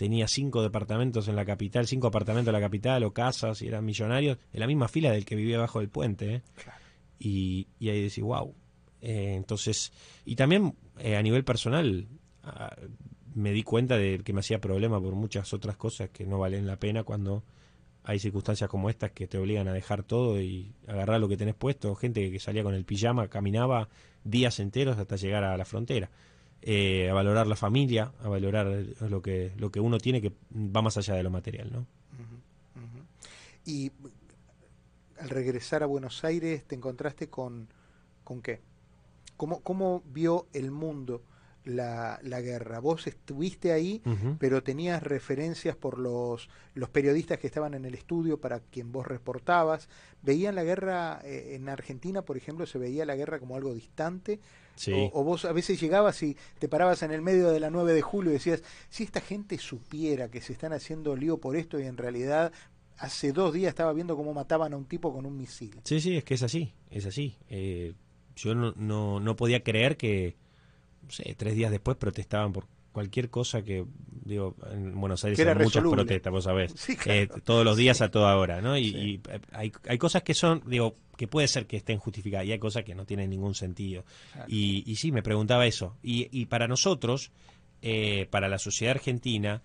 tenía 0.00 0.26
cinco 0.26 0.62
departamentos 0.62 1.28
en 1.28 1.36
la 1.36 1.44
capital, 1.44 1.86
cinco 1.86 2.06
apartamentos 2.06 2.48
en 2.48 2.54
la 2.54 2.66
capital 2.66 3.04
o 3.04 3.12
casas 3.12 3.60
y 3.60 3.68
eran 3.68 3.84
millonarios, 3.84 4.38
en 4.52 4.60
la 4.60 4.66
misma 4.66 4.88
fila 4.88 5.12
del 5.12 5.26
que 5.26 5.36
vivía 5.36 5.58
abajo 5.58 5.80
del 5.80 5.90
puente. 5.90 6.36
¿eh? 6.36 6.42
Y, 7.18 7.68
y 7.78 7.90
ahí 7.90 8.02
decís, 8.02 8.24
wow. 8.24 8.54
Eh, 9.02 9.34
entonces, 9.36 9.92
y 10.24 10.36
también 10.36 10.74
eh, 10.98 11.16
a 11.16 11.22
nivel 11.22 11.44
personal, 11.44 12.08
Ah, 12.42 12.74
me 13.34 13.52
di 13.52 13.62
cuenta 13.62 13.96
de 13.96 14.20
que 14.24 14.32
me 14.32 14.40
hacía 14.40 14.60
problema 14.60 15.00
por 15.00 15.14
muchas 15.14 15.52
otras 15.52 15.76
cosas 15.76 16.10
que 16.10 16.26
no 16.26 16.38
valen 16.38 16.66
la 16.66 16.76
pena 16.76 17.04
cuando 17.04 17.44
hay 18.02 18.18
circunstancias 18.18 18.68
como 18.68 18.90
estas 18.90 19.12
que 19.12 19.28
te 19.28 19.38
obligan 19.38 19.68
a 19.68 19.72
dejar 19.72 20.02
todo 20.02 20.40
y 20.40 20.72
agarrar 20.88 21.20
lo 21.20 21.28
que 21.28 21.36
tenés 21.36 21.54
puesto. 21.54 21.94
Gente 21.94 22.30
que 22.30 22.40
salía 22.40 22.62
con 22.62 22.74
el 22.74 22.84
pijama, 22.84 23.28
caminaba 23.28 23.88
días 24.24 24.58
enteros 24.58 24.98
hasta 24.98 25.16
llegar 25.16 25.44
a 25.44 25.56
la 25.56 25.64
frontera. 25.64 26.10
Eh, 26.62 27.08
a 27.08 27.14
valorar 27.14 27.46
la 27.46 27.56
familia, 27.56 28.12
a 28.22 28.28
valorar 28.28 28.66
lo 29.08 29.22
que, 29.22 29.52
lo 29.56 29.70
que 29.70 29.80
uno 29.80 29.98
tiene 29.98 30.20
que 30.20 30.32
va 30.54 30.82
más 30.82 30.96
allá 30.98 31.14
de 31.14 31.22
lo 31.22 31.30
material. 31.30 31.72
¿no? 31.72 31.86
Y 33.64 33.92
al 35.18 35.30
regresar 35.30 35.82
a 35.82 35.86
Buenos 35.86 36.22
Aires, 36.24 36.64
¿te 36.64 36.74
encontraste 36.74 37.28
con, 37.28 37.68
con 38.24 38.42
qué? 38.42 38.60
¿Cómo, 39.36 39.60
¿Cómo 39.60 40.02
vio 40.06 40.48
el 40.52 40.70
mundo 40.70 41.22
la, 41.64 42.18
la 42.22 42.40
guerra. 42.40 42.78
Vos 42.78 43.06
estuviste 43.06 43.72
ahí, 43.72 44.02
pero 44.38 44.62
tenías 44.62 45.02
referencias 45.02 45.76
por 45.76 45.98
los, 45.98 46.48
los 46.74 46.88
periodistas 46.88 47.38
que 47.38 47.46
estaban 47.46 47.74
en 47.74 47.84
el 47.84 47.94
estudio 47.94 48.40
para 48.40 48.60
quien 48.60 48.92
vos 48.92 49.06
reportabas. 49.06 49.88
¿Veían 50.22 50.54
la 50.54 50.64
guerra 50.64 51.20
eh, 51.24 51.54
en 51.54 51.68
Argentina, 51.68 52.22
por 52.22 52.36
ejemplo, 52.36 52.66
se 52.66 52.78
veía 52.78 53.04
la 53.04 53.16
guerra 53.16 53.38
como 53.38 53.56
algo 53.56 53.74
distante? 53.74 54.40
O, 55.12 55.24
vos 55.24 55.44
a 55.44 55.52
veces 55.52 55.78
llegabas 55.78 56.22
y 56.22 56.36
te 56.58 56.68
parabas 56.68 57.02
en 57.02 57.10
el 57.10 57.20
medio 57.20 57.50
de 57.50 57.60
la 57.60 57.68
9 57.68 57.92
de 57.92 58.00
julio 58.00 58.30
y 58.30 58.34
decías, 58.34 58.62
si 58.88 59.04
esta 59.04 59.20
gente 59.20 59.58
supiera 59.58 60.30
que 60.30 60.40
se 60.40 60.54
están 60.54 60.72
haciendo 60.72 61.14
lío 61.16 61.38
por 61.38 61.56
esto 61.56 61.78
y 61.78 61.84
en 61.84 61.98
realidad 61.98 62.50
hace 62.96 63.32
dos 63.32 63.52
días 63.52 63.70
estaba 63.70 63.92
viendo 63.92 64.16
cómo 64.16 64.32
mataban 64.32 64.72
a 64.72 64.76
un 64.78 64.86
tipo 64.86 65.12
con 65.12 65.26
un 65.26 65.36
misil. 65.36 65.80
Sí, 65.84 66.00
sí, 66.00 66.16
es 66.16 66.24
que 66.24 66.34
es 66.34 66.42
así, 66.42 66.72
es 66.90 67.04
así. 67.04 67.36
Eh, 67.48 67.94
yo 68.36 68.54
no, 68.54 68.72
no, 68.76 69.20
no 69.20 69.36
podía 69.36 69.62
creer 69.62 69.98
que 69.98 70.36
tres 71.36 71.54
días 71.54 71.70
después 71.70 71.96
protestaban 71.96 72.52
por 72.52 72.66
cualquier 72.92 73.30
cosa 73.30 73.62
que, 73.62 73.84
digo, 74.24 74.56
en 74.70 74.98
Buenos 75.00 75.24
Aires 75.24 75.38
hay 75.38 75.54
muchas 75.54 75.82
protestas, 75.82 76.32
vos 76.32 76.44
sabés, 76.44 76.74
eh, 77.06 77.28
todos 77.44 77.64
los 77.64 77.76
días 77.76 78.00
a 78.00 78.10
toda 78.10 78.36
hora, 78.36 78.60
¿no? 78.60 78.76
Y, 78.76 79.20
eh, 79.28 79.40
hay, 79.52 79.72
hay 79.88 79.98
cosas 79.98 80.22
que 80.22 80.34
son, 80.34 80.62
digo, 80.66 80.96
que 81.16 81.28
puede 81.28 81.48
ser 81.48 81.66
que 81.66 81.76
estén 81.76 81.98
justificadas 81.98 82.46
y 82.46 82.52
hay 82.52 82.58
cosas 82.58 82.84
que 82.84 82.94
no 82.94 83.04
tienen 83.04 83.30
ningún 83.30 83.54
sentido. 83.54 84.04
Y, 84.48 84.90
y 84.90 84.96
sí, 84.96 85.12
me 85.12 85.22
preguntaba 85.22 85.66
eso. 85.66 85.96
Y, 86.02 86.28
y 86.32 86.46
para 86.46 86.66
nosotros, 86.66 87.30
eh, 87.82 88.26
para 88.30 88.48
la 88.48 88.58
sociedad 88.58 88.96
argentina, 88.96 89.62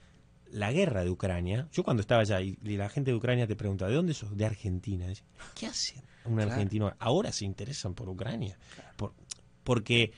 la 0.52 0.72
guerra 0.72 1.04
de 1.04 1.10
Ucrania, 1.10 1.68
yo 1.72 1.84
cuando 1.84 2.02
estaba 2.02 2.22
allá 2.22 2.42
y, 2.42 2.58
la 2.62 2.90
gente 2.90 3.12
de 3.12 3.18
Ucrania 3.18 3.48
te 3.48 3.56
pregunta, 3.56 3.88
¿de 3.88 3.96
dónde 3.96 4.14
sos? 4.14 4.36
De 4.38 4.46
Argentina. 4.46 5.08
¿Qué 5.56 5.66
hacen 5.66 6.04
un 6.26 6.40
argentino? 6.40 6.94
Ahora 7.00 7.32
se 7.32 7.46
interesan 7.46 7.94
por 7.94 8.10
Ucrania. 8.10 8.58
Por, 8.96 9.14
porque 9.64 10.12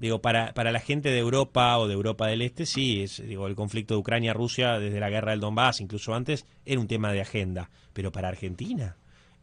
digo, 0.00 0.20
para, 0.20 0.52
para 0.54 0.72
la 0.72 0.80
gente 0.80 1.10
de 1.10 1.18
Europa 1.18 1.78
o 1.78 1.86
de 1.86 1.94
Europa 1.94 2.26
del 2.26 2.42
Este, 2.42 2.66
sí, 2.66 3.02
es, 3.02 3.22
digo, 3.24 3.46
el 3.46 3.54
conflicto 3.54 3.94
de 3.94 4.00
Ucrania-Rusia 4.00 4.78
desde 4.78 4.98
la 4.98 5.10
guerra 5.10 5.32
del 5.32 5.40
Donbass, 5.40 5.80
incluso 5.80 6.14
antes, 6.14 6.46
era 6.64 6.80
un 6.80 6.88
tema 6.88 7.12
de 7.12 7.20
agenda. 7.20 7.70
Pero 7.92 8.10
para 8.10 8.28
Argentina. 8.28 8.96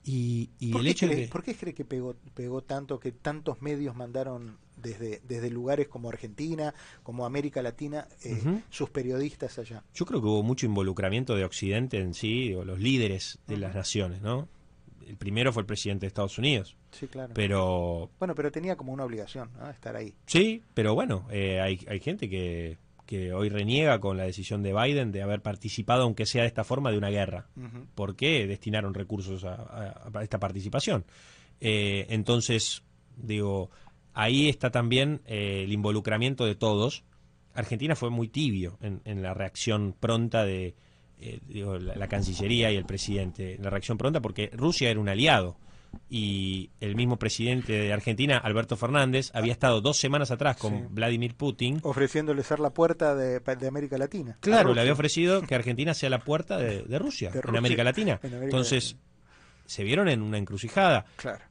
Y, 0.03 0.49
el 0.61 0.87
hecho 0.87 1.07
de 1.07 1.27
¿Por 1.27 1.43
qué 1.43 1.53
cree 1.53 1.73
que 1.73 1.83
pegó, 1.83 2.15
pegó 2.33 2.61
tanto, 2.61 2.97
que 2.99 3.11
tantos 3.11 3.61
medios 3.61 3.93
mandaron 3.93 4.57
desde, 4.77 5.21
desde 5.27 5.49
lugares 5.49 5.89
como 5.89 6.07
Argentina, 6.07 6.73
como 7.03 7.25
América 7.25 7.61
Latina, 7.61 8.07
eh, 8.23 8.61
sus 8.69 8.89
periodistas 8.89 9.59
allá? 9.59 9.83
Yo 9.93 10.05
creo 10.05 10.21
que 10.21 10.27
hubo 10.27 10.43
mucho 10.43 10.65
involucramiento 10.65 11.35
de 11.35 11.43
Occidente 11.43 11.97
en 11.97 12.13
sí, 12.13 12.53
o 12.53 12.63
los 12.63 12.79
líderes 12.79 13.39
de 13.47 13.57
las 13.57 13.75
naciones, 13.75 14.21
¿no? 14.21 14.47
El 15.07 15.17
primero 15.17 15.53
fue 15.53 15.61
el 15.61 15.65
presidente 15.65 16.05
de 16.05 16.07
Estados 16.07 16.37
Unidos. 16.37 16.75
Sí, 16.91 17.07
claro. 17.07 17.33
Pero... 17.33 18.09
Bueno, 18.19 18.35
pero 18.35 18.51
tenía 18.51 18.75
como 18.75 18.93
una 18.93 19.05
obligación, 19.05 19.49
Estar 19.69 19.95
ahí. 19.95 20.13
Sí, 20.25 20.61
pero 20.73 20.93
bueno, 20.93 21.27
eh, 21.31 21.59
hay, 21.61 21.79
hay 21.87 21.99
gente 21.99 22.29
que, 22.29 22.77
que 23.05 23.33
hoy 23.33 23.49
reniega 23.49 23.99
con 23.99 24.17
la 24.17 24.25
decisión 24.25 24.61
de 24.61 24.73
Biden 24.73 25.11
de 25.11 25.23
haber 25.23 25.41
participado, 25.41 26.03
aunque 26.03 26.25
sea 26.25 26.43
de 26.43 26.49
esta 26.49 26.63
forma, 26.63 26.91
de 26.91 26.97
una 26.97 27.09
guerra. 27.09 27.47
¿Por 27.95 28.15
qué 28.15 28.45
destinaron 28.45 28.93
recursos 28.93 29.43
a, 29.45 30.11
esta 30.21 30.39
participación? 30.39 31.05
Eh, 31.61 32.05
entonces, 32.09 32.83
digo, 33.15 33.71
ahí 34.13 34.49
está 34.49 34.71
también 34.71 35.21
eh, 35.25 35.63
el 35.63 35.71
involucramiento 35.71 36.45
de 36.45 36.55
todos. 36.55 37.03
Argentina 37.53 37.95
fue 37.95 38.11
muy 38.11 38.27
tibio 38.27 38.77
en 38.81 39.23
la 39.23 39.33
reacción 39.33 39.95
pronta 39.99 40.45
de, 40.45 40.75
eh, 41.19 41.39
la, 41.95 42.07
Cancillería 42.07 42.71
y 42.71 42.75
el 42.75 42.85
presidente, 42.85 43.57
la 43.61 43.69
reacción 43.69 43.97
pronta, 43.97 44.21
porque 44.21 44.49
Rusia 44.53 44.89
era 44.89 44.99
un 44.99 45.09
aliado. 45.09 45.57
Y 46.09 46.69
el 46.79 46.95
mismo 46.95 47.17
presidente 47.17 47.73
de 47.73 47.93
Argentina, 47.93 48.37
Alberto 48.37 48.75
Fernández, 48.75 49.31
había 49.33 49.53
estado 49.53 49.81
dos 49.81 49.97
semanas 49.97 50.31
atrás 50.31 50.57
con 50.57 50.93
Vladimir 50.93 51.35
Putin. 51.35 51.79
Ofreciéndole 51.81 52.43
ser 52.43 52.59
la 52.59 52.69
puerta 52.69 53.15
de, 53.15 53.41
América 53.67 53.97
Latina. 53.97 54.37
Claro, 54.41 54.73
le 54.73 54.81
había 54.81 54.93
ofrecido 54.93 55.41
que 55.41 55.55
Argentina 55.55 55.93
sea 55.93 56.09
la 56.09 56.19
puerta 56.19 56.57
de, 56.57 56.99
Rusia, 56.99 57.31
en 57.33 57.55
América 57.55 57.83
Latina. 57.83 58.19
Entonces, 58.21 58.97
se 59.67 59.83
vieron 59.83 60.09
en 60.09 60.21
una 60.21 60.37
encrucijada. 60.37 61.05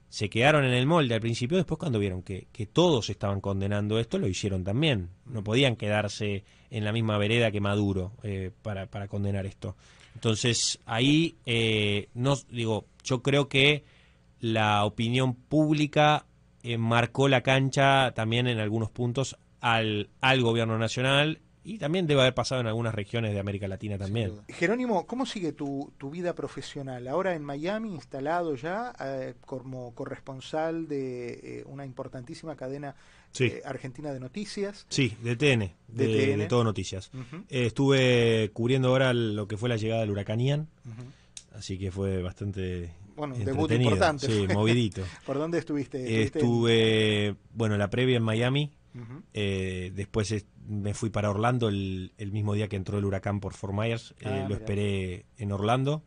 Se 0.09 0.29
quedaron 0.29 0.65
en 0.65 0.73
el 0.73 0.87
molde 0.87 1.15
al 1.15 1.21
principio, 1.21 1.57
después 1.57 1.79
cuando 1.79 1.99
vieron 1.99 2.23
que, 2.23 2.49
que, 2.51 2.67
todos 2.67 3.11
estaban 3.11 3.41
condenando 3.41 3.99
esto, 3.99 4.19
lo 4.19 4.27
hicieron 4.27 4.65
también. 4.65 5.11
No 5.27 5.45
podían 5.45 5.77
quedarse 5.77 6.45
en 6.71 6.85
la 6.85 6.93
misma 6.93 7.19
vereda 7.19 7.51
que 7.51 7.61
Maduro 7.61 8.13
eh, 8.23 8.51
para, 8.63 8.87
para, 8.87 9.09
condenar 9.09 9.47
esto. 9.47 9.77
Entonces, 10.15 10.81
ahí, 10.87 11.37
eh, 11.45 12.09
no, 12.15 12.37
digo, 12.51 12.87
yo 13.05 13.23
creo 13.23 13.49
que 13.49 13.85
la 14.41 14.85
opinión 14.85 15.35
pública 15.35 16.27
eh, 16.63 16.79
marcó 16.79 17.29
la 17.29 17.43
cancha 17.43 18.13
también 18.15 18.47
en 18.47 18.59
algunos 18.59 18.91
puntos 18.91 19.37
al, 19.61 20.09
al 20.21 20.41
gobierno 20.41 20.79
nacional 20.79 21.41
y 21.67 21.79
también 21.79 22.07
debe 22.07 22.21
haber 22.21 22.35
pasado 22.35 22.61
en 22.61 22.69
algunas 22.69 22.95
regiones 22.95 23.35
de 23.35 23.41
América 23.41 23.67
Latina 23.67 23.99
también. 23.99 24.33
Jerónimo, 24.49 25.05
¿cómo 25.05 25.27
sigue 25.27 25.53
tu, 25.53 25.93
tu, 25.99 26.11
vida 26.11 26.33
profesional? 26.33 27.09
Ahora 27.09 27.35
en 27.35 27.43
Miami, 27.43 27.93
instalado 27.93 28.55
ya 28.55 28.93
eh, 29.01 29.35
como 29.41 29.93
corresponsal 29.93 30.87
de 30.87 31.33
eh, 31.33 31.65
una 31.67 31.85
importantísima 31.85 32.55
cadena 32.55 32.95
eh, 33.41 33.63
argentina 33.65 34.13
de 34.13 34.21
noticias. 34.21 34.87
Sí, 34.89 35.17
de 35.21 35.35
TN, 35.35 35.73
de, 35.89 36.47
Todo 36.49 36.63
Noticias. 36.63 37.11
estuve 37.49 38.51
cubriendo 38.53 38.89
ahora 38.89 39.13
lo 39.13 39.49
que 39.49 39.57
fue 39.57 39.69
la 39.69 39.77
llegada 39.77 40.03
del 40.03 40.13
huracán 40.13 40.39
Ian, 40.39 40.69
así 41.53 41.79
que 41.79 41.91
fue 41.91 42.23
bastante 42.23 42.93
bueno, 43.17 43.35
debut 43.35 43.73
importante. 43.73 44.29
Sí, 44.29 44.47
movidito. 44.47 45.03
¿Por 45.27 45.37
dónde 45.37 45.59
estuviste? 45.59 46.23
Estuve, 46.23 47.35
bueno, 47.55 47.77
la 47.77 47.91
previa 47.91 48.19
en 48.19 48.23
Miami, 48.23 48.73
después 49.37 50.33
me 50.69 50.95
fui 50.95 51.11
para 51.11 51.31
Orlando 51.31 51.69
el, 51.69 52.13
mismo 52.33 52.55
día 52.55 52.69
que 52.69 52.77
entró 52.77 52.99
el 52.99 53.05
huracán 53.05 53.41
por 53.41 53.55
Fort 53.55 53.75
Myers. 53.75 54.15
Eh, 54.21 54.25
ah, 54.27 54.47
lo 54.49 54.55
esperé 54.55 55.27
en 55.39 55.53
Orlando. 55.53 56.03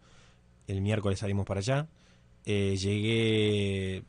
El 0.67 0.81
miércoles 0.81 1.19
salimos 1.19 1.45
para 1.45 1.59
allá. 1.59 1.87
Eh, 2.45 2.75
llegué 2.77 4.03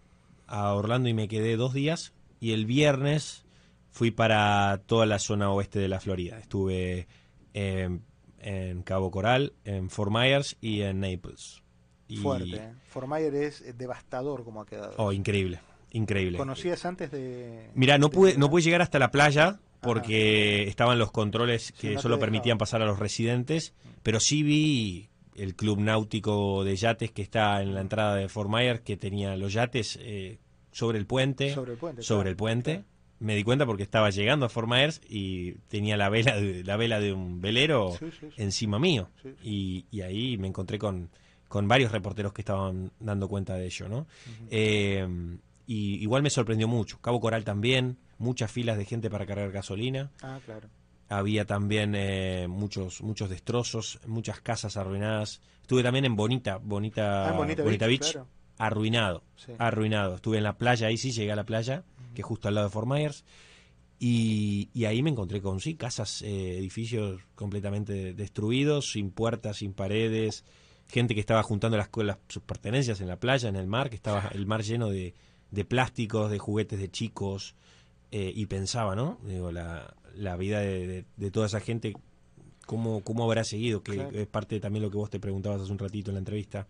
a 0.46 0.74
Orlando 0.74 1.08
y 1.08 1.14
me 1.14 1.28
quedé 1.28 1.56
dos 1.56 1.72
días. 1.72 2.12
Y 2.40 2.52
el 2.52 2.66
viernes 2.66 3.44
fui 3.90 4.10
para 4.10 4.82
toda 4.86 5.06
la 5.06 5.18
zona 5.18 5.50
oeste 5.50 5.78
de 5.78 5.88
la 5.88 6.00
Florida. 6.00 6.38
Estuve 6.38 7.06
en, 7.52 8.02
Cabo 8.84 9.10
Coral, 9.10 9.52
en 9.64 9.90
Fort 9.90 10.12
Myers 10.12 10.56
y 10.60 10.80
en 10.82 11.00
Naples. 11.00 11.62
Fuerte. 12.20 12.56
¿eh? 12.56 12.72
Fort 12.88 13.06
Myers 13.06 13.60
es 13.60 13.78
devastador 13.78 14.42
como 14.42 14.62
ha 14.62 14.66
quedado. 14.66 14.94
Oh, 14.96 15.12
increíble. 15.12 15.60
Increíble. 15.92 16.38
¿Conocías 16.38 16.84
antes 16.84 17.10
de.? 17.10 17.70
Mira, 17.74 17.98
no 17.98 18.10
pude, 18.10 18.36
no 18.36 18.48
pude 18.50 18.62
llegar 18.62 18.82
hasta 18.82 18.98
la 18.98 19.10
playa 19.10 19.58
porque 19.80 20.68
estaban 20.68 20.98
los 20.98 21.10
controles 21.10 21.72
que 21.72 21.98
solo 21.98 22.18
permitían 22.18 22.58
pasar 22.58 22.82
a 22.82 22.86
los 22.86 22.98
residentes, 22.98 23.74
pero 24.02 24.20
sí 24.20 24.42
vi 24.42 25.08
el 25.34 25.54
club 25.54 25.80
náutico 25.80 26.64
de 26.64 26.76
yates 26.76 27.10
que 27.12 27.22
está 27.22 27.62
en 27.62 27.74
la 27.74 27.80
entrada 27.80 28.14
de 28.16 28.28
Fort 28.28 28.50
Myers, 28.50 28.80
que 28.80 28.96
tenía 28.96 29.36
los 29.36 29.52
yates 29.52 29.98
eh, 30.02 30.38
sobre 30.70 30.98
el 30.98 31.06
puente. 31.06 31.54
Sobre 32.00 32.30
el 32.30 32.36
puente. 32.36 32.84
Me 33.20 33.36
di 33.36 33.44
cuenta 33.44 33.66
porque 33.66 33.82
estaba 33.82 34.10
llegando 34.10 34.46
a 34.46 34.48
Fort 34.48 34.68
Myers 34.68 35.00
y 35.08 35.52
tenía 35.68 35.96
la 35.96 36.08
vela 36.08 36.36
de, 36.36 36.64
la 36.64 36.76
vela 36.76 37.00
de 37.00 37.12
un 37.12 37.40
velero 37.40 37.92
encima 38.36 38.78
mío. 38.78 39.10
Y, 39.42 39.84
ahí 40.02 40.38
me 40.38 40.48
encontré 40.48 40.78
con, 40.78 41.10
con 41.48 41.68
varios 41.68 41.92
reporteros 41.92 42.32
que 42.32 42.42
estaban 42.42 42.92
dando 42.98 43.28
cuenta 43.28 43.54
de 43.54 43.66
ello. 43.66 43.88
¿no? 43.88 44.06
Eh, 44.50 45.06
y 45.70 46.02
igual 46.02 46.24
me 46.24 46.30
sorprendió 46.30 46.66
mucho. 46.66 46.98
Cabo 47.00 47.20
Coral 47.20 47.44
también 47.44 47.96
muchas 48.18 48.50
filas 48.50 48.76
de 48.76 48.84
gente 48.84 49.08
para 49.08 49.24
cargar 49.24 49.52
gasolina. 49.52 50.10
Ah, 50.20 50.40
claro. 50.44 50.68
Había 51.08 51.44
también 51.44 51.94
eh, 51.94 52.48
muchos 52.48 53.02
muchos 53.02 53.30
destrozos, 53.30 54.00
muchas 54.04 54.40
casas 54.40 54.76
arruinadas. 54.76 55.40
Estuve 55.60 55.84
también 55.84 56.06
en 56.06 56.16
Bonita, 56.16 56.56
Bonita, 56.56 57.28
ah, 57.28 57.32
Bonita, 57.34 57.86
Beach, 57.86 58.18
arruinado, 58.58 59.22
arruinado. 59.58 60.16
Estuve 60.16 60.38
en 60.38 60.42
la 60.42 60.58
playa, 60.58 60.88
ahí 60.88 60.96
sí 60.96 61.12
llegué 61.12 61.30
a 61.30 61.36
la 61.36 61.44
playa, 61.44 61.84
que 62.14 62.22
es 62.22 62.26
justo 62.26 62.48
al 62.48 62.56
lado 62.56 62.66
de 62.66 62.72
Fort 62.72 62.88
Myers. 62.88 63.24
Y, 64.00 64.70
ahí 64.84 65.04
me 65.04 65.10
encontré 65.10 65.40
con, 65.40 65.60
sí, 65.60 65.76
casas, 65.76 66.22
eh, 66.22 66.58
edificios 66.58 67.20
completamente 67.36 68.12
destruidos, 68.12 68.90
sin 68.90 69.12
puertas, 69.12 69.58
sin 69.58 69.72
paredes, 69.72 70.44
gente 70.88 71.14
que 71.14 71.20
estaba 71.20 71.44
juntando 71.44 71.76
las, 71.76 71.90
las, 71.94 72.18
sus 72.26 72.42
pertenencias 72.42 73.00
en 73.00 73.06
la 73.06 73.20
playa, 73.20 73.48
en 73.48 73.54
el 73.54 73.68
mar, 73.68 73.88
que 73.88 73.96
estaba 73.96 74.30
el 74.34 74.46
mar 74.46 74.64
lleno 74.64 74.88
de, 74.88 75.14
de 75.50 75.64
plásticos, 75.64 76.30
de 76.30 76.38
juguetes 76.38 76.78
de 76.78 76.90
chicos, 76.90 77.54
eh, 78.12 78.32
y 78.34 78.46
pensaba, 78.46 78.96
¿no? 78.96 79.18
Digo, 79.24 79.52
la, 79.52 79.94
la 80.16 80.36
vida 80.36 80.60
de, 80.60 81.04
de, 81.16 81.30
toda 81.30 81.46
esa 81.46 81.60
gente, 81.60 81.94
¿cómo, 82.66 83.02
cómo 83.02 83.24
habrá 83.24 83.44
seguido? 83.44 83.82
Que 83.82 84.08
es 84.12 84.26
parte 84.26 84.56
de 84.56 84.60
también 84.60 84.82
lo 84.82 84.90
que 84.90 84.96
vos 84.96 85.10
te 85.10 85.20
preguntabas 85.20 85.62
hace 85.62 85.70
un 85.70 85.78
ratito 85.78 86.10
en 86.10 86.14
la 86.14 86.18
entrevista. 86.18 86.66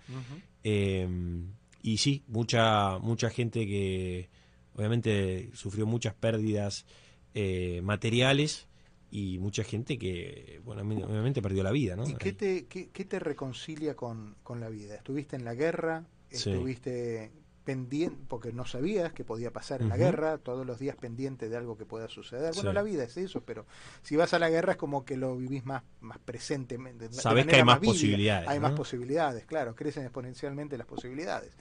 Em, 0.62 1.52
y 1.82 1.96
sí, 1.96 2.24
mucha, 2.28 2.98
mucha 2.98 3.30
gente 3.30 3.66
que 3.66 4.28
obviamente 4.74 5.50
sufrió 5.54 5.86
muchas 5.86 6.14
pérdidas 6.14 6.84
eh, 7.32 7.80
materiales 7.82 8.68
y 9.10 9.38
mucha 9.38 9.64
gente 9.64 9.98
que, 9.98 10.60
bueno, 10.64 10.82
obviamente 10.82 11.40
perdió 11.40 11.62
la 11.62 11.72
vida, 11.72 11.96
¿no? 11.96 12.06
¿Y 12.06 12.14
qué 12.14 12.32
te, 12.32 12.66
qué, 12.66 12.90
qué 12.90 13.04
te 13.06 13.18
reconcilia 13.18 13.96
con, 13.96 14.36
con 14.42 14.60
la 14.60 14.68
vida? 14.68 14.96
¿Estuviste 14.96 15.36
en 15.36 15.44
la 15.46 15.54
guerra? 15.54 16.04
¿Estuviste 16.30 17.30
pendiente, 17.64 18.16
porque 18.28 18.52
no 18.52 18.64
sabías 18.64 19.12
que 19.12 19.24
podía 19.24 19.52
pasar 19.52 19.82
en 19.82 19.88
la 19.88 19.96
guerra, 19.96 20.38
todos 20.38 20.66
los 20.66 20.78
días 20.78 20.96
pendiente 20.96 21.48
de 21.48 21.56
algo 21.56 21.76
que 21.76 21.84
pueda 21.84 22.08
suceder. 22.08 22.54
Bueno, 22.54 22.72
la 22.72 22.82
vida 22.82 23.04
es 23.04 23.16
eso, 23.16 23.42
pero 23.42 23.66
si 24.02 24.16
vas 24.16 24.34
a 24.34 24.38
la 24.38 24.48
guerra 24.48 24.72
es 24.72 24.78
como 24.78 25.04
que 25.04 25.16
lo 25.16 25.36
vivís 25.36 25.64
más, 25.64 25.82
más 26.00 26.18
presentemente. 26.18 27.12
Sabes 27.12 27.46
que 27.46 27.56
hay 27.56 27.64
más, 27.64 27.78
posibilidades. 27.78 28.48
Hay 28.48 28.60
más 28.60 28.72
posibilidades, 28.72 29.44
claro, 29.46 29.74
crecen 29.74 30.04
exponencialmente 30.04 30.76
las 30.78 30.86
posibilidades. 30.86 31.52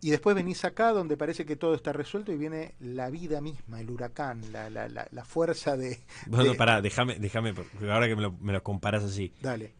Y 0.00 0.10
después 0.10 0.36
venís 0.36 0.64
acá 0.64 0.92
donde 0.92 1.16
parece 1.16 1.46
que 1.46 1.56
todo 1.56 1.74
está 1.74 1.92
resuelto 1.92 2.30
y 2.30 2.36
viene 2.36 2.74
la 2.80 3.10
vida 3.10 3.40
misma, 3.40 3.80
el 3.80 3.90
huracán, 3.90 4.52
la, 4.52 4.68
la, 4.68 4.88
la, 4.88 5.24
fuerza 5.24 5.76
de... 5.76 5.98
Bueno, 6.26 6.54
pará, 6.54 6.82
déjame, 6.82 7.18
déjame, 7.18 7.54
ahora 7.90 8.06
que 8.06 8.14
me 8.14 8.22
lo, 8.22 8.32
me 8.32 8.52
lo 8.52 8.62
comparas 8.62 9.02
así. 9.02 9.32
Dale. 9.40 9.72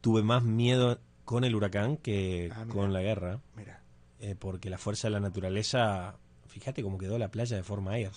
Tuve 0.00 0.22
más 0.22 0.42
miedo 0.42 0.98
con 1.24 1.44
el 1.44 1.54
huracán 1.54 1.98
que 1.98 2.50
ah, 2.52 2.64
con 2.68 2.92
la 2.92 3.02
guerra. 3.02 3.40
Mira. 3.54 3.79
Eh, 4.20 4.34
porque 4.38 4.68
la 4.68 4.78
fuerza 4.78 5.08
de 5.08 5.12
la 5.12 5.20
naturaleza, 5.20 6.16
fíjate 6.46 6.82
cómo 6.82 6.98
quedó 6.98 7.18
la 7.18 7.30
playa 7.30 7.56
de 7.56 7.62
forma 7.62 7.92
aérea. 7.92 8.12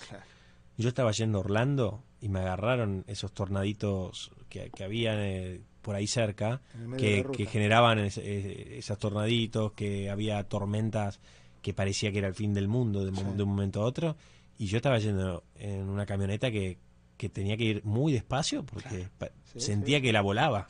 Yo 0.77 0.89
estaba 0.89 1.11
yendo 1.11 1.37
a 1.37 1.41
Orlando 1.41 2.03
y 2.19 2.29
me 2.29 2.39
agarraron 2.39 3.05
esos 3.07 3.31
tornaditos 3.31 4.31
que, 4.49 4.69
que 4.71 4.83
habían 4.83 5.19
eh, 5.19 5.61
por 5.83 5.95
ahí 5.95 6.07
cerca, 6.07 6.61
que, 6.97 7.47
generaban 7.49 7.99
esos 7.99 8.97
tornaditos, 8.97 9.73
que 9.73 10.09
había 10.09 10.43
tormentas 10.45 11.19
que 11.61 11.73
parecía 11.73 12.11
que 12.11 12.17
era 12.17 12.27
el 12.27 12.33
fin 12.33 12.53
del 12.53 12.67
mundo 12.67 13.05
de, 13.05 13.11
un 13.11 13.49
momento 13.49 13.81
a 13.81 13.85
otro. 13.85 14.15
Y 14.57 14.65
yo 14.67 14.77
estaba 14.77 14.97
yendo 14.97 15.43
en 15.55 15.89
una 15.89 16.05
camioneta 16.05 16.49
que, 16.51 16.77
que 17.17 17.29
tenía 17.29 17.57
que 17.57 17.65
ir 17.65 17.85
muy 17.85 18.13
despacio 18.13 18.65
porque 18.65 19.09
sentía 19.57 20.01
que 20.01 20.13
la 20.13 20.21
volaba. 20.21 20.67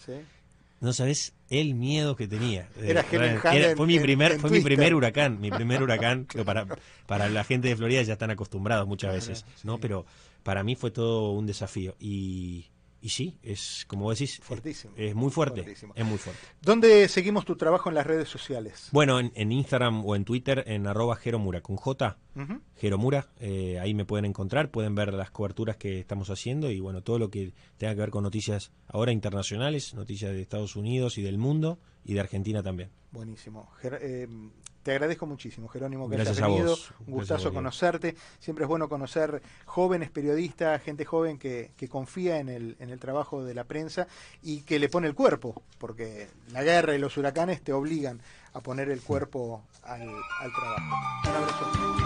No 0.82 0.92
sabes 0.92 1.34
el 1.54 1.76
miedo 1.76 2.16
que 2.16 2.28
tenía. 2.28 2.68
Era, 2.82 3.04
fue 3.76 3.88
mi 3.88 4.00
primer, 4.00 4.40
fue 4.40 4.50
mi 4.50 4.62
primer 4.62 4.96
huracán, 4.96 5.40
mi 5.40 5.52
primer 5.52 5.84
huracán. 5.84 6.28
para, 6.46 6.66
para 7.06 7.30
la 7.30 7.44
gente 7.44 7.68
de 7.68 7.76
Florida 7.76 8.02
ya 8.02 8.14
están 8.14 8.32
acostumbrados 8.32 8.88
muchas 8.88 9.14
veces, 9.14 9.46
¿no? 9.64 9.78
Pero 9.78 10.06
para 10.44 10.64
mí 10.64 10.76
fue 10.76 10.92
todo 10.92 11.32
un 11.32 11.46
desafío 11.46 11.96
y 12.00 12.66
y 13.04 13.10
sí, 13.10 13.38
es 13.44 13.84
como 13.86 14.10
decís, 14.10 14.40
Fuertísimo. 14.42 14.94
es 14.96 15.14
muy 15.14 15.30
fuerte. 15.30 15.70
Es 15.70 16.06
muy 16.06 16.18
fuerte. 16.18 16.42
¿Dónde 16.62 17.10
seguimos 17.10 17.44
tu 17.44 17.58
trabajo 17.58 17.90
en 17.90 17.96
las 17.96 18.08
redes 18.08 18.30
sociales? 18.30 18.88
Bueno, 18.94 19.20
en, 19.20 19.52
Instagram 19.52 20.06
o 20.06 20.16
en 20.16 20.24
Twitter, 20.24 20.64
en 20.68 20.88
arroba 20.88 21.18
Jeromura, 21.18 21.60
con 21.60 21.76
J, 21.76 22.18
Jeromura, 22.78 23.28
eh, 23.42 23.78
ahí 23.82 23.94
me 23.94 24.06
pueden 24.06 24.24
encontrar, 24.24 24.72
pueden 24.72 24.96
ver 24.96 25.14
las 25.14 25.32
coberturas 25.32 25.76
que 25.76 26.00
estamos 26.00 26.30
haciendo 26.30 26.72
y 26.72 26.80
bueno, 26.80 27.04
todo 27.04 27.20
lo 27.20 27.30
que 27.30 27.54
tenga 27.76 27.94
que 27.94 28.00
ver 28.00 28.10
con 28.10 28.24
noticias 28.24 28.72
ahora 28.88 29.12
internacionales, 29.12 29.94
noticias 29.94 30.32
de 30.32 30.42
Estados 30.42 30.78
Unidos 30.78 31.18
y 31.18 31.24
del 31.24 31.38
mundo 31.38 31.80
y 32.06 32.14
de 32.14 32.22
Argentina 32.22 32.64
también. 32.64 32.90
Buenísimo. 33.12 33.70
Eh, 33.84 34.30
te 34.84 34.92
agradezco 34.92 35.26
muchísimo, 35.26 35.68
Jerónimo, 35.70 36.10
que 36.10 36.18
hayas 36.18 36.40
venido. 36.40 36.76
Un 37.08 37.14
gustazo 37.14 37.54
conocerte. 37.54 38.16
Siempre 38.40 38.66
es 38.66 38.70
bueno 38.70 38.90
conocer 38.90 39.42
jóvenes 39.66 40.12
periodistas, 40.12 40.82
gente 40.82 41.06
joven 41.06 41.40
que, 41.40 41.72
que 41.78 41.88
confía 41.88 42.40
en 42.40 42.50
el, 42.50 42.76
en 42.80 42.90
el 42.90 43.00
trabajo 43.00 43.44
de 43.44 43.54
la 43.54 43.64
prensa 43.64 44.08
y 44.42 44.62
que 44.62 44.80
le 44.80 44.90
pone 44.90 45.08
el 45.08 45.16
cuerpo, 45.16 45.64
porque 45.78 46.28
la 46.52 46.64
guerra 46.64 46.96
y 46.96 47.00
los 47.00 47.18
huracanes 47.18 47.62
te 47.62 47.72
obligan 47.74 48.22
a 48.54 48.60
poner 48.60 48.90
el 48.90 49.02
cuerpo 49.02 49.64
al, 49.84 50.02
al 50.02 50.52
trabajo. 50.52 50.96
Un 51.24 51.36
abrazo. 51.36 52.03